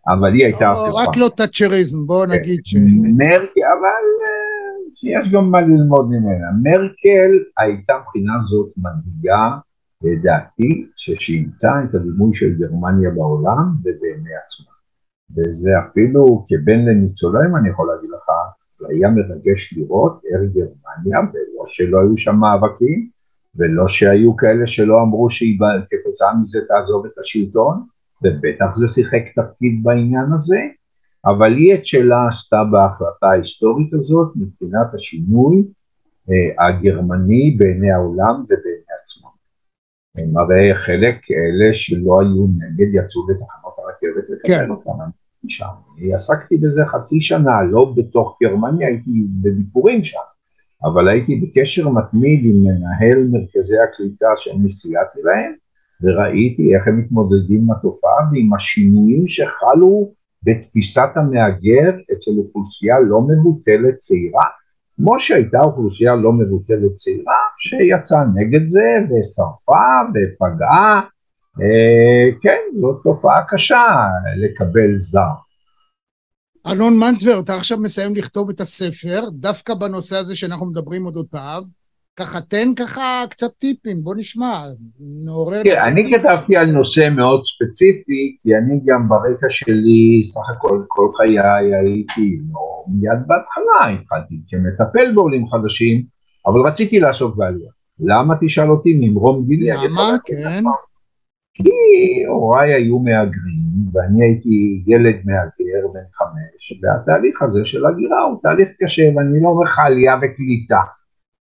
[0.08, 1.02] אבל היא הייתה הפוכה.
[1.02, 2.32] רק לא תאצ'ריזם, בוא כן.
[2.32, 2.74] נגיד ש...
[3.16, 4.04] מרקל, אבל
[4.92, 6.46] שיש גם מה ללמוד ממנה.
[6.62, 9.58] מרקל הייתה מבחינה זאת מדאיגה,
[10.02, 14.72] לדעתי, ששינתה את הדימוי של גרמניה בעולם ובעיני עצמה.
[15.36, 18.26] וזה אפילו כבן לניצולים, אני יכול להגיד לך,
[18.70, 23.08] זה היה מרגש לראות איך גרמניה, ולא שלא היו שם מאבקים,
[23.56, 25.58] ולא שהיו כאלה שלא אמרו שהיא
[25.90, 27.82] כתוצאה מזה תעזוב את השלטון,
[28.22, 30.58] ובטח זה שיחק תפקיד בעניין הזה,
[31.26, 35.64] אבל היא את שלה עשתה בהחלטה ההיסטורית הזאת מבחינת השינוי
[36.30, 39.30] אה, הגרמני בעיני העולם ובעיני עצמם.
[40.16, 44.70] הם הרי חלק אלה שלא היו נגד יצאו לתחנות הרכבת לקבל כן.
[44.70, 45.10] אותם.
[45.46, 45.66] שם,
[46.14, 49.10] עסקתי בזה חצי שנה, לא בתוך גרמניה, הייתי
[49.42, 50.18] בביקורים שם,
[50.84, 55.52] אבל הייתי בקשר מתמיד עם מנהל מרכזי הקליטה שאני סייעתי להם,
[56.02, 63.98] וראיתי איך הם מתמודדים עם התופעה ועם השינויים שחלו בתפיסת המהגר אצל אוכלוסייה לא מבוטלת
[63.98, 64.46] צעירה,
[64.96, 71.00] כמו שהייתה אוכלוסייה לא מבוטלת צעירה שיצאה נגד זה ושרפה ופגעה,
[71.60, 73.84] אה, כן, זאת תופעה קשה
[74.36, 75.32] לקבל זר.
[76.66, 81.62] אלון מנטבר, אתה עכשיו מסיים לכתוב את הספר, דווקא בנושא הזה שאנחנו מדברים אודותיו,
[82.16, 84.64] ככה תן ככה קצת טיפים, בוא נשמע,
[85.24, 85.62] נעורר...
[85.62, 91.08] תראה, אני כתבתי על נושא מאוד ספציפי, כי אני גם ברקע שלי, סך הכל כל
[91.16, 91.38] חיי
[91.74, 96.02] הייתי, לא מיד בהתחלה התחלתי כמטפל בעולים חדשים,
[96.46, 97.70] אבל רציתי לעסוק בעלייה.
[98.00, 99.70] למה תשאל אותי ממרום גילי?
[99.70, 100.16] למה?
[100.24, 100.62] כן.
[101.54, 108.40] כי הוריי היו מהגרים, ואני הייתי ילד מהגר בן חמש, והתהליך הזה של הגירה הוא
[108.42, 110.80] תהליך קשה, ואני לא אומר לך עלייה וקליטה.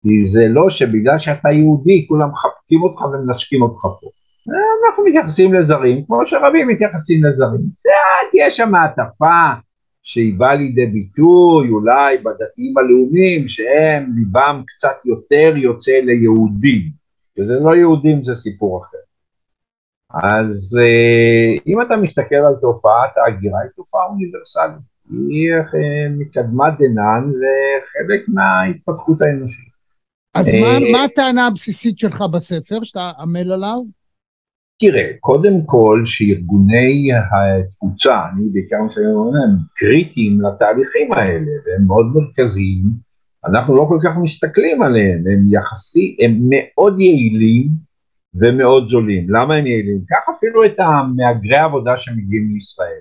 [0.05, 4.09] כי זה לא שבגלל שאתה יהודי כולם מחבקים אותך ומנשקים אותך פה.
[4.87, 7.61] אנחנו מתייחסים לזרים כמו שרבים מתייחסים לזרים.
[8.33, 9.41] יש שם מעטפה
[10.03, 16.81] שהיא באה לידי ביטוי אולי בדתיים הלאומיים שהם ליבם קצת יותר יוצא ליהודים.
[17.39, 18.97] וזה לא יהודים זה סיפור אחר.
[20.23, 24.95] אז אה, אם אתה מסתכל על תופעת ההגירה היא תופעה אוניברסלית.
[25.09, 29.74] היא אה, מקדמת דנן וחלק מההתפתחות האנושית.
[30.35, 33.77] אז מה, מה הטענה הבסיסית שלך בספר שאתה עמל עליו?
[34.79, 42.85] תראה, קודם כל שארגוני התפוצה, אני בעיקר מסיים הם קריטיים לתהליכים האלה, והם מאוד מרכזיים,
[43.45, 47.67] אנחנו לא כל כך מסתכלים עליהם, הם יחסי, הם מאוד יעילים
[48.39, 49.27] ומאוד זולים.
[49.29, 50.01] למה הם יעילים?
[50.07, 52.99] קח אפילו את המהגרי עבודה שמגיעים לישראל.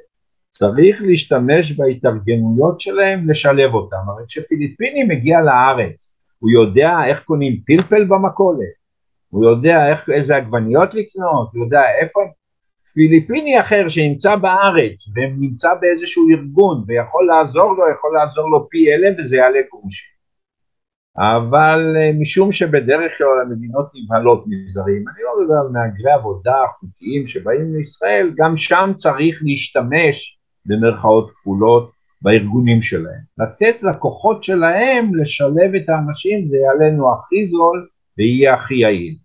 [0.50, 3.96] צריך להשתמש בהתארגנויות שלהם לשלב אותם.
[4.08, 6.10] הרי כשפיליפיני מגיע לארץ,
[6.44, 8.74] הוא יודע איך קונים פלפל במכולת,
[9.28, 12.20] הוא יודע איך, איזה עגבניות לקנות, הוא יודע איפה...
[12.94, 19.16] פיליפיני אחר שנמצא בארץ ונמצא באיזשהו ארגון ויכול לעזור לו, יכול לעזור לו פי אלף
[19.18, 20.14] וזה יעלה גרושים.
[21.16, 27.26] אבל אה, משום שבדרך כלל המדינות נבהלות מזרים, אני לא מדבר על מהגרי עבודה חוקיים
[27.26, 31.93] שבאים לישראל, גם שם צריך להשתמש במרכאות כפולות
[32.24, 33.20] בארגונים שלהם.
[33.38, 39.16] לתת לכוחות שלהם לשלב את האנשים זה יעלה לנו הכי זול ויהיה הכי יעיל.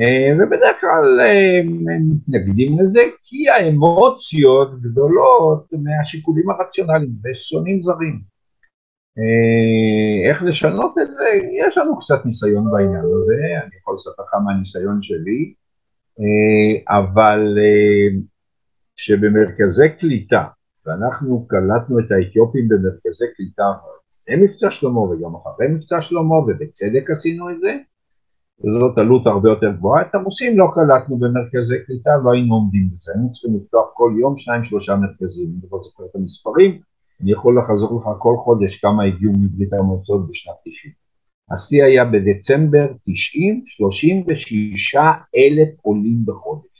[0.00, 8.20] אה, ובדרך כלל אה, הם מתנגדים לזה כי האמוציות גדולות מהשיקולים הרציונליים ושונאים זרים.
[9.18, 11.28] אה, איך לשנות את זה?
[11.66, 13.34] יש לנו קצת ניסיון בעניין הזה,
[13.66, 15.54] אני יכול לספר לך מהניסיון שלי,
[16.88, 17.58] אבל
[18.96, 20.44] שבמרכזי קליטה
[20.86, 23.64] ואנחנו קלטנו את האתיופים במרכזי קליטה
[24.10, 27.72] לפני מבצע שלמה וגם אחרי מבצע שלמה ובצדק עשינו את זה.
[28.60, 33.12] וזאת עלות הרבה יותר גבוהה, את הרוסים לא קלטנו במרכזי קליטה, לא היינו עומדים בזה,
[33.14, 36.80] היינו צריכים לפתוח כל יום שניים שלושה מרכזים, אני לא זוכר את המספרים,
[37.20, 40.92] אני יכול לחזור לך כל חודש כמה הגיעו מברית המועצות בשנת 90.
[41.50, 44.96] השיא היה בדצמבר 90, 36
[45.36, 46.73] אלף עולים בחודש.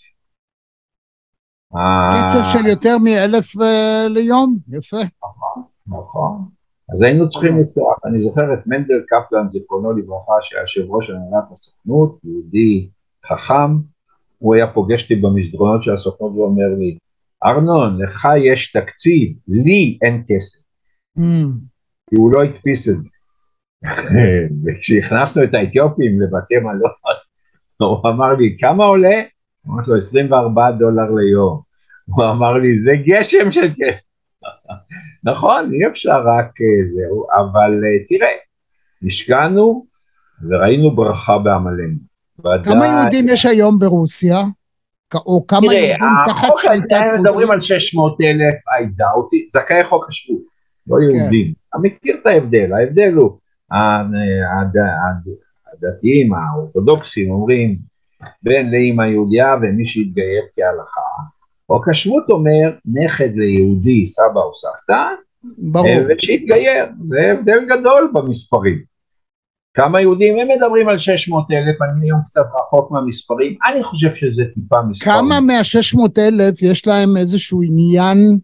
[1.73, 4.97] קצב של יותר מאלף אה, ליום, יפה.
[4.97, 6.45] נכון, נכון.
[6.93, 11.45] אז היינו צריכים לפתוח, אני זוכר את מנדל קפלן, זיכרונו לברכה, שהיה יושב ראש הנהלת
[11.53, 12.89] הסוכנות, יהודי
[13.27, 13.77] חכם,
[14.39, 16.99] הוא היה פוגש אותי במסדרונות של הסוכנות ואומר לי,
[17.45, 20.59] ארנון, לך יש תקציב, לי אין כסף.
[21.19, 21.23] Mm.
[22.11, 23.11] כי הוא לא הדפיס את זה.
[24.65, 26.91] וכשהכנסנו את האתיופים לבתי מלון,
[27.81, 29.23] הוא אמר לי, כמה עולה?
[29.69, 31.61] אמרתי לו 24 דולר ליום.
[32.07, 34.05] הוא אמר לי, זה גשם של כסף.
[35.25, 38.29] נכון, אי אפשר רק אה, זהו, אבל אה, תראה,
[39.07, 39.87] השקענו
[40.49, 42.15] וראינו ברכה בעמלנו.
[42.65, 44.43] כמה יהודים יש היום ברוסיה?
[45.15, 47.21] או כמה תראה, יהודים תחת שליטת פוטין?
[47.21, 50.43] מדברים על 600 אלף, I doubt it, זכאי חוק השבות,
[50.87, 51.03] לא כן.
[51.03, 51.53] יהודים.
[51.69, 53.39] אתה מכיר את ההבדל, ההבדל הוא,
[55.73, 57.79] הדתיים, האורתודוקסים אומרים,
[58.43, 61.01] בן לאמא יהודיה ומי שהתגייר כהלכה.
[61.67, 65.03] חוק השבות אומר נכד ליהודי סבא או סבתא,
[65.59, 65.87] ברור.
[65.87, 68.95] אה, ושהתגייר, זה הבדל גדול במספרים.
[69.75, 74.45] כמה יהודים הם מדברים על 600 אלף, אני היום קצת רחוק מהמספרים, אני חושב שזה
[74.55, 75.15] טיפה מספרים.
[75.15, 78.39] כמה מה-600 אלף יש להם איזשהו עניין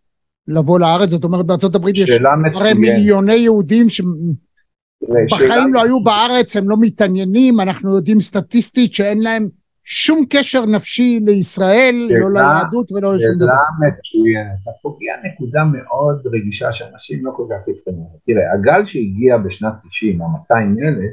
[0.48, 1.08] לבוא לארץ?
[1.08, 2.10] זאת אומרת בארצות הברית יש
[2.54, 9.48] הרי מיליוני יהודים שבחיים לא היו בארץ, הם לא מתעניינים, אנחנו יודעים סטטיסטית שאין להם
[9.84, 13.46] שום קשר נפשי לישראל, שאלה- לא ליהדות ולא לשום דבר.
[13.46, 14.58] שאלה מצוינת.
[14.62, 18.18] אתה פוגע נקודה מאוד רגישה שאנשים לא כל כך יבחנו.
[18.26, 21.10] תראה, הגל שהגיע בשנת 90, ה-200 אלף,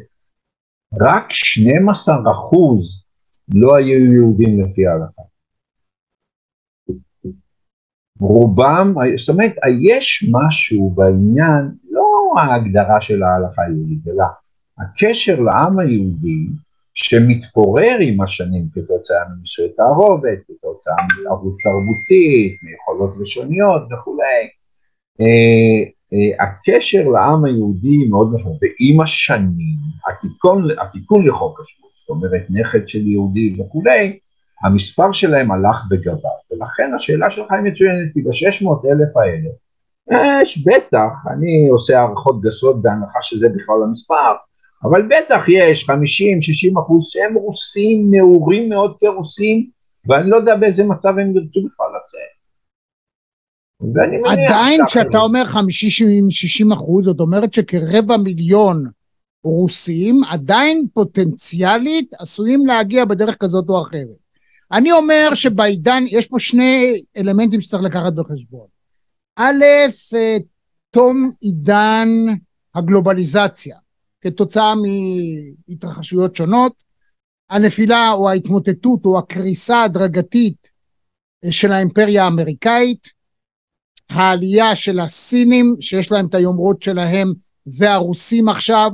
[1.01, 3.03] רק 12 אחוז
[3.55, 5.21] לא היו יהודים לפי ההלכה.
[8.19, 9.51] רובם, זאת אומרת,
[9.81, 12.05] יש משהו בעניין, לא
[12.41, 14.23] ההגדרה של ההלכה היהודית, אלא
[14.77, 16.47] הקשר לעם היהודי
[16.99, 24.47] שמתפורר עם השנים כתוצאה מנישואי תערובת, כתוצאה מערבות תרבותית, מיכולות לשוניות וכולי.
[25.21, 25.83] אה,
[26.13, 29.77] אה, הקשר לעם היהודי מאוד משמעותי, ועם השנים,
[30.07, 34.19] התיקון, התיקון לחוק השבות, זאת אומרת נכד של יהודי וכולי,
[34.63, 39.49] המספר שלהם הלך וגבר, ולכן השאלה שלך היא מצוינת, כי ב-600 אלף האלה,
[40.41, 44.33] יש בטח, אני עושה הערכות גסות בהנחה שזה בכלל המספר,
[44.83, 45.93] אבל בטח יש 50-60
[46.81, 49.69] אחוז שהם רוסים, נאורים מאוד כרוסים,
[50.07, 52.37] ואני לא יודע באיזה מצב הם ירצו בכלל לצאת.
[54.25, 55.43] עדיין כשאתה אומר
[56.69, 58.85] 50-60 אחוז, זאת אומרת שכרבע מיליון
[59.43, 64.27] רוסים עדיין פוטנציאלית עשויים להגיע בדרך כזאת או אחרת.
[64.71, 68.67] אני אומר שבעידן, יש פה שני אלמנטים שצריך לקחת בחשבון.
[69.35, 69.63] א',
[70.13, 70.37] אה,
[70.91, 72.07] תום עידן
[72.75, 73.77] הגלובליזציה,
[74.21, 76.83] כתוצאה מהתרחשויות שונות,
[77.49, 80.69] הנפילה או ההתמוטטות או הקריסה ההדרגתית
[81.45, 83.07] אה, של האימפריה האמריקאית,
[84.09, 87.33] העלייה של הסינים שיש להם את היומרות שלהם
[87.67, 88.91] והרוסים עכשיו,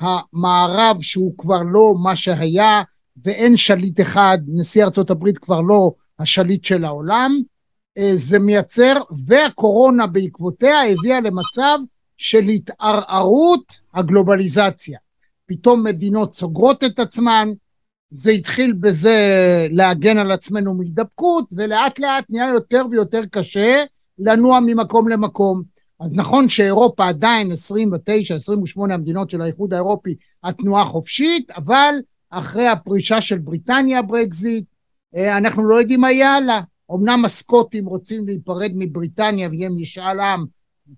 [0.00, 2.82] המערב שהוא כבר לא מה שהיה
[3.24, 7.40] ואין שליט אחד, נשיא ארצות הברית כבר לא השליט של העולם,
[7.98, 8.94] אה, זה מייצר,
[9.26, 11.78] והקורונה בעקבותיה הביאה למצב
[12.16, 14.98] של התערערות הגלובליזציה.
[15.46, 17.48] פתאום מדינות סוגרות את עצמן,
[18.10, 19.16] זה התחיל בזה
[19.70, 23.84] להגן על עצמנו מהידבקות, ולאט לאט נהיה יותר ויותר קשה
[24.18, 25.62] לנוע ממקום למקום.
[26.00, 27.54] אז נכון שאירופה עדיין 29-28
[28.92, 30.14] המדינות של האיחוד האירופי
[30.44, 31.94] התנועה חופשית, אבל
[32.30, 34.64] אחרי הפרישה של בריטניה ברקזיט,
[35.16, 36.60] אה, אנחנו לא יודעים מה יהיה הלאה.
[36.94, 40.44] אמנם הסקוטים רוצים להיפרד מבריטניה ויהיה משאל עם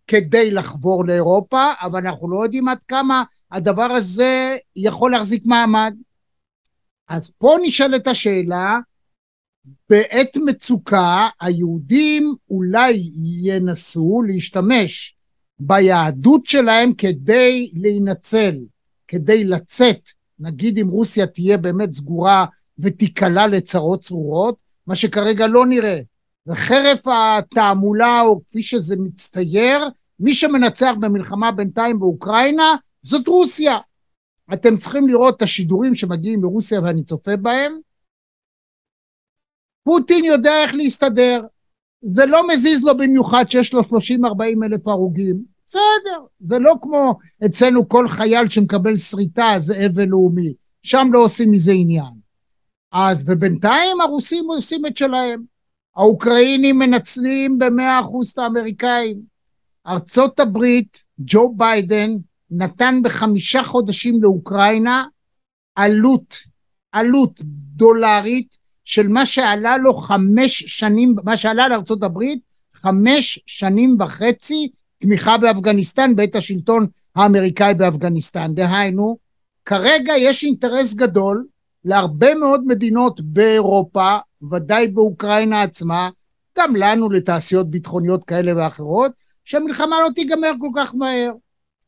[0.06, 5.94] כדי לחבור לאירופה, אבל אנחנו לא יודעים עד כמה הדבר הזה יכול להחזיק מעמד.
[7.08, 8.78] אז פה נשאלת השאלה,
[9.90, 13.10] בעת מצוקה היהודים אולי
[13.42, 15.16] ינסו להשתמש
[15.58, 18.56] ביהדות שלהם כדי להינצל,
[19.08, 20.00] כדי לצאת,
[20.38, 22.46] נגיד אם רוסיה תהיה באמת סגורה
[22.78, 26.00] ותיקלע לצרות צרורות, מה שכרגע לא נראה.
[26.48, 29.88] וחרף התעמולה, או כפי שזה מצטייר,
[30.20, 33.78] מי שמנצח במלחמה בינתיים באוקראינה זאת רוסיה.
[34.52, 37.78] אתם צריכים לראות את השידורים שמגיעים מרוסיה ואני צופה בהם.
[39.84, 41.44] פוטין יודע איך להסתדר.
[42.00, 43.84] זה לא מזיז לו במיוחד שיש לו 30-40
[44.64, 45.42] אלף הרוגים.
[45.66, 50.54] בסדר, זה לא כמו אצלנו כל חייל שמקבל שריטה זה אבל לאומי.
[50.82, 52.12] שם לא עושים מזה עניין.
[52.92, 55.57] אז ובינתיים הרוסים עושים את שלהם.
[55.98, 59.20] האוקראינים מנצלים במאה אחוז את האמריקאים.
[59.86, 62.10] ארצות הברית, ג'ו ביידן,
[62.50, 65.06] נתן בחמישה חודשים לאוקראינה
[65.74, 66.38] עלות,
[66.92, 67.40] עלות
[67.76, 72.40] דולרית של מה שעלה לו חמש שנים, מה שעלה לארצות הברית
[72.74, 74.68] חמש שנים וחצי
[74.98, 76.86] תמיכה באפגניסטן בעת השלטון
[77.16, 78.54] האמריקאי באפגניסטן.
[78.54, 79.18] דהיינו,
[79.64, 81.46] כרגע יש אינטרס גדול
[81.84, 84.16] להרבה מאוד מדינות באירופה,
[84.50, 86.10] ודאי באוקראינה עצמה,
[86.58, 89.12] גם לנו לתעשיות ביטחוניות כאלה ואחרות,
[89.44, 91.32] שהמלחמה לא תיגמר כל כך מהר.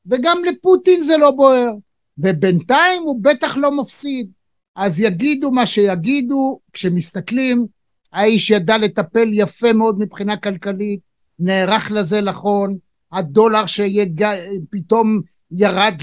[0.07, 1.71] וגם לפוטין זה לא בוער.
[2.19, 4.31] ובינתיים הוא בטח לא מפסיד.
[4.77, 7.67] אז יגידו מה שיגידו, כשמסתכלים,
[8.13, 11.01] האיש ידע לטפל יפה מאוד מבחינה כלכלית,
[11.39, 12.77] נערך לזה נכון,
[13.13, 15.21] הדולר שפתאום
[15.53, 15.95] ירד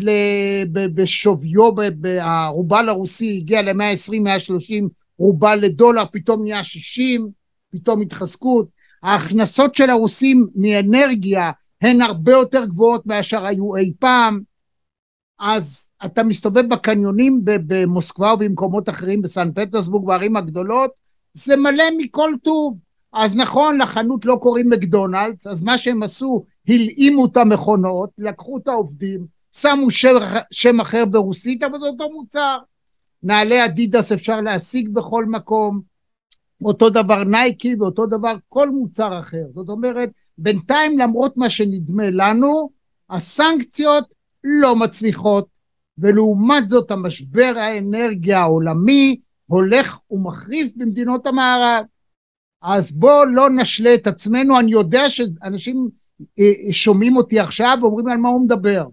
[0.73, 1.71] בשוויו,
[2.21, 4.83] הרובל הרוסי הגיע ל-120-130
[5.19, 7.29] רובל לדולר, פתאום נהיה 60,
[7.71, 8.67] פתאום התחזקות.
[9.03, 11.51] ההכנסות של הרוסים מאנרגיה
[11.81, 14.39] הן הרבה יותר גבוהות מאשר היו אי פעם,
[15.39, 20.91] אז אתה מסתובב בקניונים במוסקבה ובמקומות אחרים, בסן פטרסבורג, בערים הגדולות,
[21.33, 22.77] זה מלא מכל טוב.
[23.13, 28.67] אז נכון, לחנות לא קוראים מקדונלדס, אז מה שהם עשו, הלאימו את המכונות, לקחו את
[28.67, 29.25] העובדים,
[29.57, 30.17] שמו שם,
[30.51, 32.57] שם אחר ברוסית, אבל זה אותו מוצר.
[33.27, 35.81] נעלי אדידס אפשר להשיג בכל מקום,
[36.63, 39.43] אותו דבר נייקי ואותו דבר כל מוצר אחר.
[39.55, 42.69] זאת אומרת, בינתיים למרות מה שנדמה לנו,
[43.09, 44.03] הסנקציות
[44.43, 45.47] לא מצליחות,
[45.97, 51.85] ולעומת זאת המשבר האנרגיה העולמי הולך ומחריף במדינות המערב.
[52.61, 55.89] אז בואו לא נשלה את עצמנו, אני יודע שאנשים
[56.39, 58.85] אה, שומעים אותי עכשיו ואומרים על מה הוא מדבר.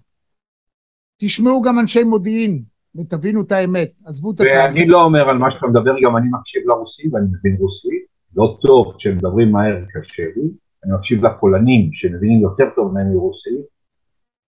[1.19, 4.59] תשמעו גם אנשי מודיעין ותבינו את האמת, עזבו את התהליך.
[4.59, 8.05] ואני לא אומר על מה שאתה מדבר, גם אני מקשיב לרוסי ואני מבין רוסית,
[8.37, 10.49] לא טוב כשהם מדברים מהר קשה לי,
[10.85, 13.65] אני מקשיב לפולנים שמבינים יותר טוב ממני רוסית,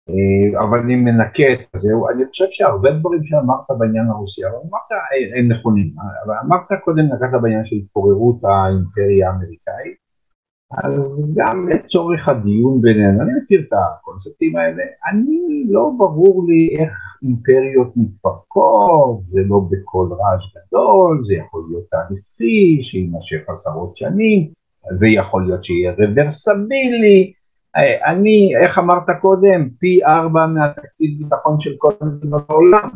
[0.09, 4.91] אה, אבל אני מנקה את זה, אני חושב שהרבה דברים שאמרת בעניין הרוסי, אבל אמרת
[4.91, 5.93] אה, הם נכונים,
[6.25, 10.04] אבל אמרת קודם נגעת בעניין של התפוררות האימפריה האמריקאית,
[10.83, 17.17] אז גם לצורך הדיון בינינו, אני מכיר את הקונספטים האלה, אני לא ברור לי איך
[17.23, 24.47] אימפריות מתפרקות, זה לא בקול רעש גדול, זה יכול להיות תהליכי שיימשך עשרות שנים,
[24.93, 27.33] זה יכול להיות שיהיה רוורסבילי,
[28.05, 32.89] אני, איך אמרת קודם, פי ארבע מהתקציב ביטחון של כל מדינות העולם,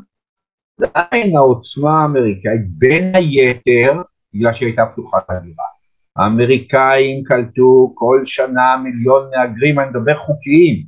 [0.94, 4.02] עדיין העוצמה האמריקאית בין היתר,
[4.34, 5.79] בגלל שהיא הייתה פתוחה לגירה.
[6.16, 10.86] האמריקאים קלטו כל שנה מיליון מהגרים, אני מדבר חוקיים.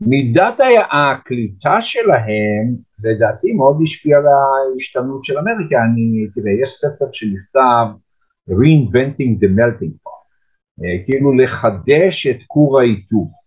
[0.00, 0.60] מידת
[0.92, 7.86] הקליטה שלהם לדעתי מאוד השפיעה על ההשתנות של אמריקה, אני, תראה, יש ספר שנכתב
[8.50, 10.26] Reinventing the Melting Pot,
[10.84, 13.43] אה, כאילו לחדש את כור ההיתוך.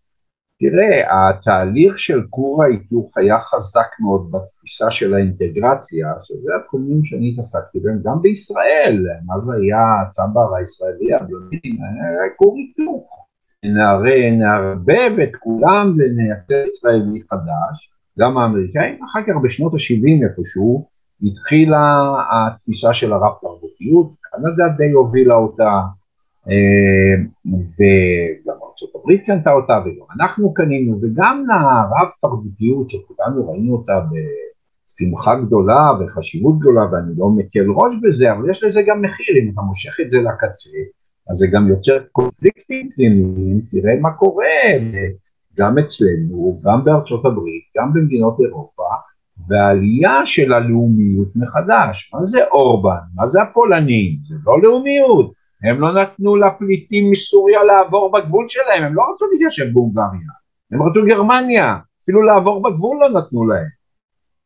[0.59, 7.79] תראה, התהליך של כור ההיתוך היה חזק מאוד בתפיסה של האינטגרציה, שזה התחומים שאני התעסקתי
[7.79, 10.01] בהם גם בישראל, מה זה היה?
[10.01, 11.77] הצבר הישראלי, הבלונדיני,
[12.35, 13.27] כור היתוך.
[14.37, 20.87] נערבב את כולם ונייצר ישראלי חדש, גם האמריקאים, אחר כך בשנות ה-70 איפשהו,
[21.23, 25.81] התחילה התפיסה של הרב תרבותיות, קנדה די הובילה אותה,
[26.49, 27.23] אה,
[28.83, 35.91] וגם ארה"ב קנתה אותה וגם אנחנו קנינו, וגם לרב תרבותיות שכולנו ראינו אותה בשמחה גדולה
[35.99, 39.99] וחשיבות גדולה, ואני לא מקל ראש בזה, אבל יש לזה גם מחיר, אם אתה מושך
[40.01, 40.69] את זה לקצה,
[41.29, 44.45] אז זה גם יוצר קונפליקטים פנימיים, תראה מה קורה,
[45.57, 48.83] גם אצלנו, גם בארצות הברית, גם במדינות אירופה,
[49.47, 52.11] והעלייה של הלאומיות מחדש.
[52.13, 53.05] מה זה אורבן?
[53.15, 54.19] מה זה הפולנים?
[54.23, 55.31] זה לא לאומיות.
[55.63, 60.31] הם לא נתנו לפליטים מסוריה לעבור בגבול שלהם, הם לא רצו להתיישב בהונגריה,
[60.71, 63.77] הם רצו גרמניה, אפילו לעבור בגבול לא נתנו להם.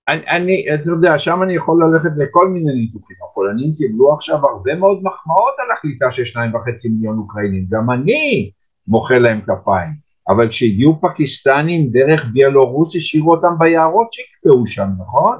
[0.07, 4.75] אני, אני, אתה יודע, שם אני יכול ללכת לכל מיני ניתוחים, הפולנים קיבלו עכשיו הרבה
[4.75, 8.51] מאוד מחמאות על הקליטה של שניים וחצי מיליון אוקראינים, גם אני
[8.87, 9.93] מוחא להם כפיים,
[10.29, 15.37] אבל כשהגיעו פקיסטנים דרך ביאלורוס השאירו אותם ביערות שיקפאו שם, נכון?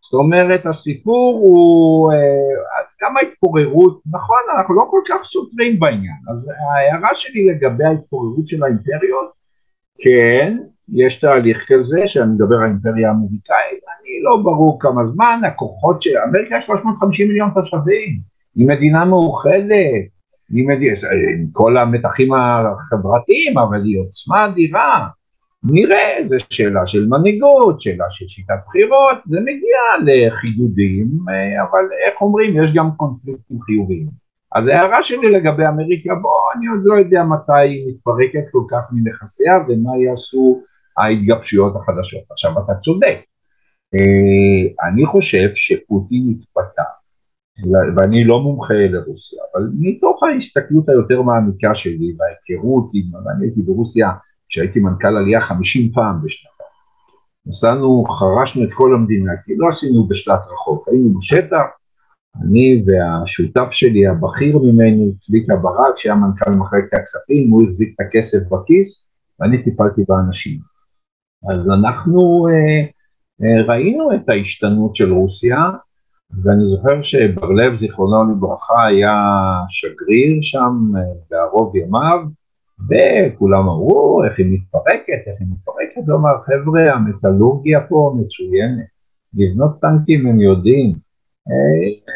[0.00, 6.50] זאת אומרת, הסיפור הוא אה, גם ההתפוררות, נכון, אנחנו לא כל כך סותרים בעניין, אז
[6.60, 9.30] ההערה שלי לגבי ההתפוררות של האימפריות,
[10.04, 10.56] כן,
[10.94, 16.10] יש תהליך כזה, שאני מדבר על האימפריה האמריקאית, אני לא ברור כמה זמן, הכוחות של,
[16.28, 18.20] אמריקה יש 350 מיליון תושבים,
[18.56, 20.04] היא מדינה מאוחדת,
[20.50, 20.94] היא מדינה,
[21.38, 25.08] עם כל המתחים החברתיים, אבל היא עוצמה אדירה,
[25.62, 32.22] נראה, זו שאלה של מנהיגות, שאלה של שיטת בחירות, זה מגיע לחידודים, אה, אבל איך
[32.22, 34.08] אומרים, יש גם קונפליקטים חיוביים.
[34.54, 38.80] אז ההערה שלי לגבי אמריקה, בוא, אני עוד לא יודע מתי היא מתפרקת כל כך
[38.92, 40.62] מנכסיה ומה יעשו
[40.98, 42.22] ההתגבשויות החדשות.
[42.30, 43.18] עכשיו, אתה צודק,
[43.94, 46.82] אה, אני חושב שפוטין התפתה,
[47.96, 53.04] ואני לא מומחה לרוסיה, אבל מתוך ההסתכלות היותר מעמיקה שלי וההיכרות עם,
[53.36, 54.10] אני הייתי ברוסיה
[54.48, 56.58] כשהייתי מנכ"ל עלייה 50 פעם בשנתיים.
[57.46, 61.66] נסענו, חרשנו את כל המדינה, כי לא עשינו בשלט רחוק, היינו בשטח,
[62.42, 68.38] אני והשותף שלי, הבכיר ממני, צביקה ברק, שהיה מנכ"ל מחלקת הכספים, הוא החזיק את הכסף
[68.50, 69.08] בכיס,
[69.40, 70.60] ואני טיפלתי באנשים.
[71.50, 72.80] אז אנחנו אה,
[73.42, 75.58] אה, ראינו את ההשתנות של רוסיה,
[76.44, 79.14] ואני זוכר שבר לב, זיכרונו לברכה, היה
[79.68, 82.37] שגריר שם אה, בערוב ימיו,
[82.80, 88.86] וכולם אמרו איך היא מתפרקת, איך היא מתפרקת, הוא אמר חבר'ה המטאלורגיה פה מצוינת,
[89.34, 90.92] לבנות טנקים הם יודעים,
[91.48, 92.14] אה,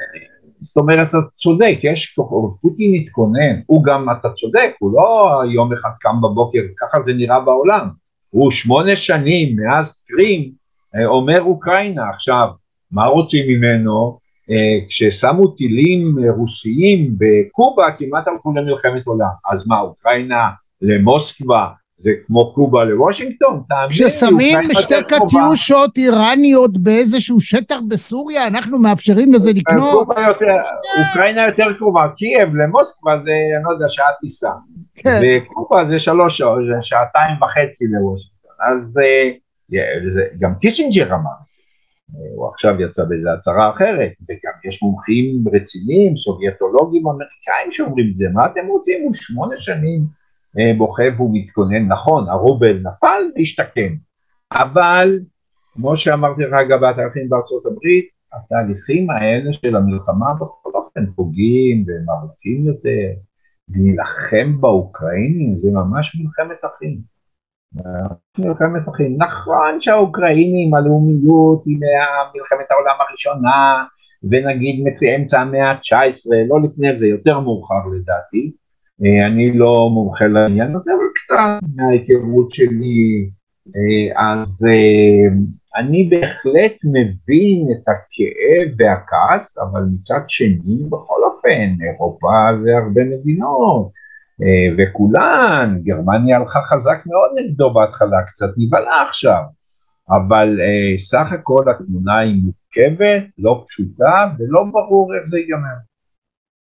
[0.61, 2.15] זאת אומרת אתה צודק, יש,
[2.61, 7.41] פוטין התכונן, הוא גם, אתה צודק, הוא לא יום אחד קם בבוקר, ככה זה נראה
[7.41, 7.89] בעולם,
[8.31, 10.53] הוא שמונה שנים מאז קרים
[10.95, 12.49] אה, אומר אוקראינה, עכשיו
[12.91, 14.22] מה רוצים ממנו?
[14.51, 20.49] אה, כששמו טילים רוסיים בקובה כמעט הלכו למלחמת עולם, אז מה אוקראינה
[20.83, 21.67] למוסקבה
[21.99, 23.63] זה כמו קובה לוושינגטון?
[23.91, 30.09] כששמים שתי קטיושות איראניות באיזשהו שטח בסוריה, אנחנו מאפשרים לזה לקנות?
[31.09, 34.51] אוקראינה יותר קרובה, קייב למוסקבה זה, אני לא יודע, שעה טיסה.
[34.97, 35.21] כן.
[35.23, 38.33] וקובה זה שלוש שעות, זה שעתיים וחצי לוושינגטון.
[38.61, 39.31] אז אה,
[40.39, 41.31] גם קיסינג'ר אמר
[42.35, 48.29] הוא עכשיו יצא באיזו הצהרה אחרת, וגם יש מומחים רציניים, סובייטולוגים אמריקאים שאומרים את זה,
[48.33, 49.05] מה אתם רוצים?
[49.05, 50.07] הוא שמונה שנים
[50.59, 53.95] אה, בוכה והוא מתכונן, נכון, הרובל נפל והשתקם,
[54.53, 55.21] אבל
[55.73, 62.11] כמו שאמרתי לך אגב התהליכים בארצות הברית, התהליכים האלה של המלחמה בכל אופן פוגעים והם
[62.11, 63.09] ארוכים יותר,
[63.69, 67.12] להילחם באוקראינים זה ממש מלחמת אחים.
[68.39, 69.17] מלחמת אחים.
[69.19, 73.85] נכון שהאוקראינים הלאומיות היא ממלחמת העולם הראשונה
[74.31, 78.53] ונגיד מאמצע המאה ה-19, לא לפני זה, יותר מאוחר לדעתי.
[79.05, 83.31] אה, אני לא מומחה לעניין הזה, אבל קצת מההיכרות שלי,
[83.77, 85.35] אה, אז אה,
[85.81, 93.91] אני בהחלט מבין את הכאב והכעס, אבל מצד שני, בכל אופן, אירופה זה הרבה מדינות,
[94.79, 99.43] וכולן, גרמניה הלכה חזק מאוד נגדו בהתחלה, קצת נבהלה עכשיו,
[100.11, 105.77] אבל אה, סך הכל התמונה היא מורכבת, לא פשוטה, ולא ברור איך זה ייגמר.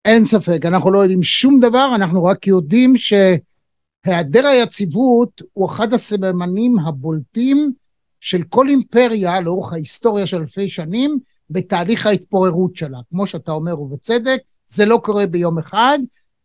[0.05, 6.79] אין ספק, אנחנו לא יודעים שום דבר, אנחנו רק יודעים שהיעדר היציבות הוא אחד הסממנים
[6.79, 7.73] הבולטים
[8.21, 12.99] של כל אימפריה לאורך ההיסטוריה של אלפי שנים בתהליך ההתפוררות שלה.
[13.09, 15.99] כמו שאתה אומר, ובצדק, זה לא קורה ביום אחד,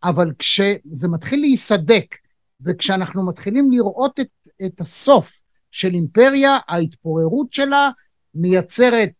[0.05, 2.15] אבל כשזה מתחיל להיסדק,
[2.61, 4.29] וכשאנחנו מתחילים לראות את,
[4.67, 5.41] את הסוף
[5.71, 7.91] של אימפריה, ההתפוררות שלה
[8.35, 9.11] מייצרת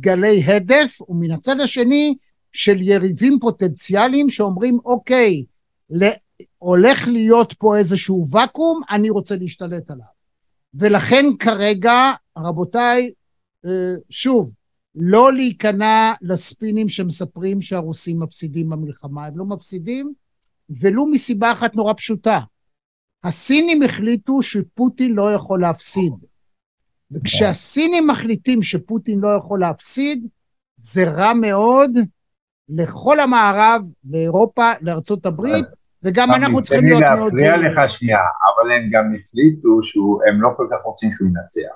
[0.00, 2.16] גלי הדף, ומן הצד השני
[2.52, 5.44] של יריבים פוטנציאליים שאומרים, אוקיי,
[6.58, 10.06] הולך להיות פה איזשהו ואקום, אני רוצה להשתלט עליו.
[10.74, 13.10] ולכן כרגע, רבותיי,
[13.66, 14.50] אה, שוב,
[14.94, 20.12] לא להיכנע לספינים שמספרים שהרוסים מפסידים במלחמה, הם לא מפסידים,
[20.70, 22.40] ולו מסיבה אחת נורא פשוטה.
[23.24, 26.12] הסינים החליטו שפוטין לא יכול להפסיד.
[27.10, 30.26] וכשהסינים מחליטים שפוטין לא יכול להפסיד,
[30.76, 31.90] זה רע מאוד
[32.68, 35.66] לכל המערב, לאירופה, לארצות הברית,
[36.02, 37.54] וגם אנחנו צריכים להיות מאוד זהירים.
[37.54, 41.28] תן לי להפריע לך שנייה, אבל הם גם החליטו שהם לא כל כך רוצים שהוא
[41.28, 41.74] ינצח.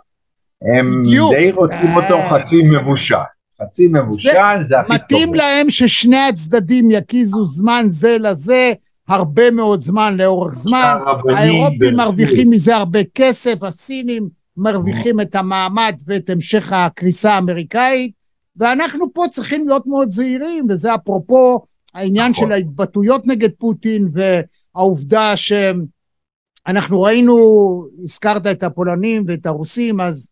[0.62, 1.03] הם.
[1.30, 2.30] די רוצים אותו אה.
[2.30, 3.14] חצי מבושל.
[3.61, 4.96] חצי מבושל זה, זה הכי טוב.
[4.96, 8.72] מתאים להם ששני הצדדים יקיזו זמן זה לזה,
[9.09, 10.98] הרבה מאוד זמן לאורך זמן.
[11.36, 18.12] האירופים מרוויחים מזה הרבה כסף, הסינים מרוויחים את המעמד ואת המשך הקריסה האמריקאית,
[18.57, 21.61] ואנחנו פה צריכים להיות מאוד זהירים, וזה אפרופו
[21.94, 22.46] העניין נכון.
[22.46, 30.28] של ההתבטאויות נגד פוטין והעובדה שאנחנו ראינו, הזכרת את הפולנים ואת הרוסים, אז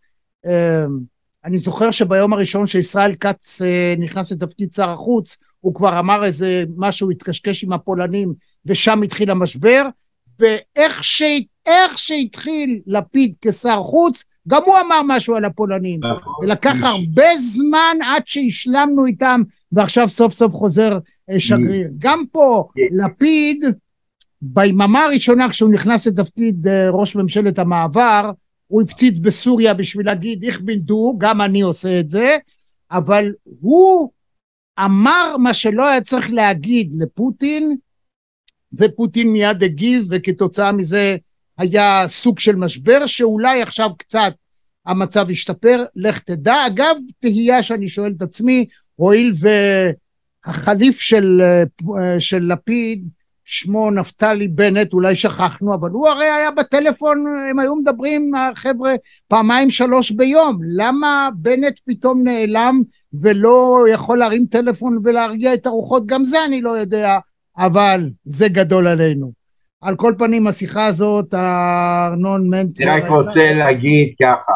[0.47, 0.85] אה,
[1.45, 6.65] אני זוכר שביום הראשון שישראל כץ אה, נכנס לתפקיד שר החוץ, הוא כבר אמר איזה
[6.77, 8.35] משהו, התקשקש עם הפולנים,
[8.67, 9.87] ושם התחיל המשבר,
[10.39, 11.23] ואיך ש...
[11.97, 16.01] שהתחיל לפיד כשר חוץ, גם הוא אמר משהו על הפולנים.
[16.05, 16.45] נכון.
[16.45, 20.99] ולקח הרבה זמן עד שהשלמנו איתם, ועכשיו סוף סוף חוזר
[21.31, 21.89] אה, שגריר.
[21.99, 23.65] גם פה, לפיד,
[24.43, 28.31] ביממה הראשונה כשהוא נכנס לתפקיד אה, ראש ממשלת המעבר,
[28.71, 32.37] הוא הפציץ בסוריה בשביל להגיד איך בלדו, גם אני עושה את זה,
[32.91, 34.11] אבל הוא
[34.85, 37.77] אמר מה שלא היה צריך להגיד לפוטין,
[38.73, 41.17] ופוטין מיד הגיב, וכתוצאה מזה
[41.59, 44.33] היה סוג של משבר, שאולי עכשיו קצת
[44.87, 46.67] המצב השתפר, לך תדע.
[46.67, 49.33] אגב, תהייה שאני שואל את עצמי, הואיל
[50.47, 51.43] והחליף של,
[52.19, 53.09] של לפיד,
[53.53, 58.93] שמו נפתלי בנט, אולי שכחנו, אבל הוא הרי היה בטלפון, הם היו מדברים, החבר'ה,
[59.29, 60.59] פעמיים שלוש ביום.
[60.77, 62.83] למה בנט פתאום נעלם
[63.21, 66.07] ולא יכול להרים טלפון ולהרגיע את הרוחות?
[66.07, 67.19] גם זה אני לא יודע,
[67.59, 69.33] אבל זה גדול עלינו.
[69.81, 72.85] על כל פנים, השיחה הזאת, ארנון מנטר...
[72.85, 74.53] אני רק רוצה להגיד ככה,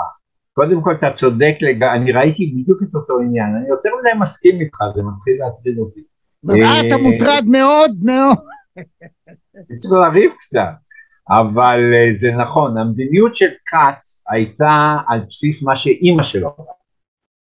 [0.53, 1.55] קודם כל אתה צודק,
[1.95, 6.01] אני ראיתי בדיוק את אותו עניין, אני יותר מדי מסכים איתך, זה מתחיל להטריד אותי.
[6.87, 8.55] אתה מוטרד מאוד מאוד.
[9.77, 10.73] צריך לריב קצת,
[11.31, 16.57] אבל אה, זה נכון, המדיניות של כץ הייתה על בסיס מה שאימא שלו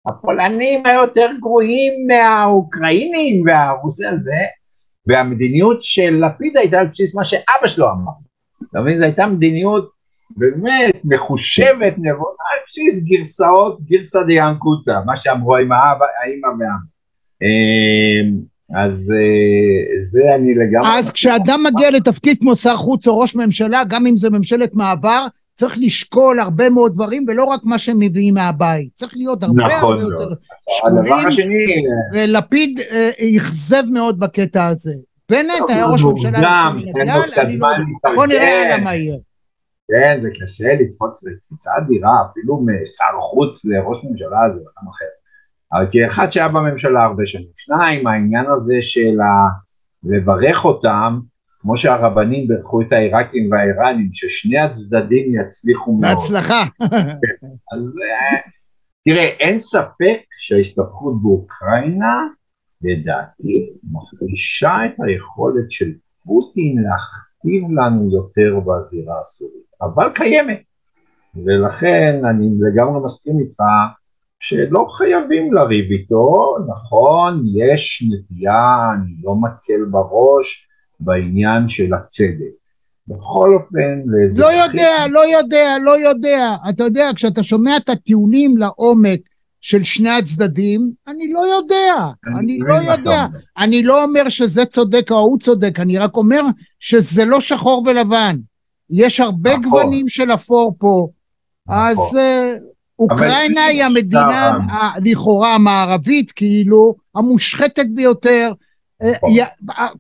[0.07, 4.41] הפולנים היו יותר גרועים מהאוקראינים והרוסים הזה,
[5.07, 8.13] והמדיניות של לפיד הייתה על בסיס מה שאבא שלו אמר.
[8.71, 8.99] אתה מבין?
[8.99, 9.91] זו הייתה מדיניות
[10.37, 16.49] באמת מחושבת, נבונה, על בסיס גרסאות, גרסא דיאנקותא, מה שאמרו האמא והאבא.
[18.75, 20.99] אז אה, זה אני לגמרי...
[20.99, 25.27] אז כשאדם מגיע לתפקיד כמו שר חוץ או ראש ממשלה, גם אם זה ממשלת מעבר,
[25.55, 28.89] צריך לשקול הרבה מאוד דברים, ולא רק מה שהם מביאים מהבית.
[28.95, 30.35] צריך להיות הרבה נכון הרבה יותר
[30.71, 31.13] שקולים.
[31.13, 31.85] השני...
[32.13, 34.95] ולפיד אה, אכזב מאוד בקטע הזה.
[35.31, 37.43] בנט היה ראש ממשלה, אני לא יודע,
[38.15, 39.19] בוא נראה על המהיר.
[39.89, 45.22] כן, זה קשה לקפוץ, קפיצה אדירה, אפילו משר חוץ לראש ממשלה זה עולם אחר.
[45.73, 47.49] אבל כאחד שהיה בממשלה הרבה שנים.
[47.55, 49.49] שניים, העניין הזה של ה...
[50.05, 51.21] לברך אותם,
[51.61, 56.15] כמו שהרבנים בירכו את העיראקים והאיראנים, ששני הצדדים יצליחו מאוד.
[56.15, 56.63] בהצלחה.
[57.73, 58.39] אז אה,
[59.05, 62.27] תראה, אין ספק שההסתבכות באוקראינה,
[62.83, 65.93] לדעתי, מחלישה את היכולת של
[66.25, 70.63] פוטין להכתיב לנו יותר בזירה הסורית, אבל קיימת.
[71.35, 73.63] ולכן אני לגמרי מסכים איתך
[74.45, 80.69] שלא חייבים לריב איתו, נכון, יש נטייה, אני לא מקל בראש
[81.01, 82.53] בעניין של הצדק.
[83.09, 84.03] בכל אופן,
[84.37, 86.55] לא יודע, לא יודע, לא יודע.
[86.71, 89.21] אתה יודע, כשאתה שומע את הטיעונים לעומק
[89.61, 91.95] של שני הצדדים, אני לא יודע,
[92.27, 93.27] אני, אני לא יודע.
[93.59, 96.43] אני לא אומר שזה צודק או ההוא צודק, אני רק אומר
[96.81, 98.37] שזה לא שחור ולבן.
[98.91, 99.63] יש הרבה נכון.
[99.63, 101.09] גוונים של אפור פה.
[101.67, 101.79] נכון.
[101.79, 104.59] אז uh, אוקראינה היא המדינה
[105.05, 108.53] לכאורה המערבית, כאילו, המושחתת ביותר.
[109.03, 109.31] נכון.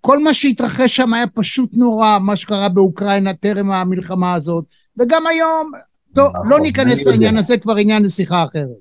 [0.01, 4.64] כל מה שהתרחש שם היה פשוט נורא, מה שקרה באוקראינה טרם המלחמה הזאת,
[4.99, 5.70] וגם היום,
[6.14, 8.78] טוב, נכון, לא ניכנס לעניין הזה, כבר עניין לשיחה אחרת.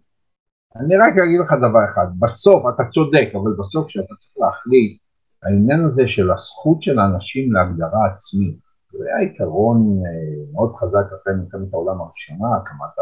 [0.76, 4.98] אני רק אגיד לך דבר אחד, בסוף, אתה צודק, אבל בסוף כשאתה צריך להחליט,
[5.44, 8.56] העניין הזה של הזכות של האנשים להגדרה עצמית,
[8.92, 13.00] זה היה עיקרון אה, מאוד חזק אחרי מלחמת העולם הראשונה, הקמת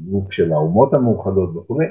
[0.00, 1.86] הגוף של האומות המאוחדות וכולי,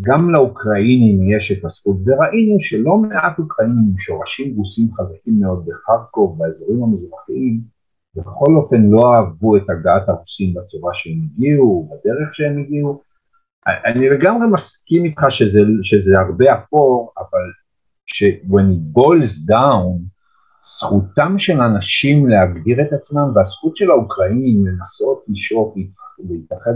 [0.00, 6.38] גם לאוקראינים יש את הזכות, וראינו שלא מעט אוקראינים עם שורשים רוסים חזקים מאוד בחרקוב,
[6.38, 7.60] באזורים המזרחיים,
[8.14, 13.02] בכל אופן לא אהבו את הגעת הרוסים בצורה שהם הגיעו, בדרך שהם הגיעו.
[13.86, 17.46] אני לגמרי מסכים איתך שזה, שזה הרבה אפור, אבל
[18.06, 20.15] ש- when it boils down,
[20.66, 25.74] זכותם של אנשים להגדיר את עצמם והזכות של האוקראינים לנסות לשאוף
[26.18, 26.74] להתאחד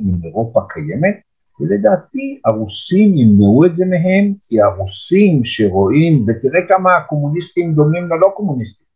[0.00, 1.14] עם אירופה קיימת,
[1.60, 8.86] ולדעתי הרוסים ימנעו את זה מהם, כי הרוסים שרואים, ותראה כמה הקומוניסטים דומים ללא קומוניסטים,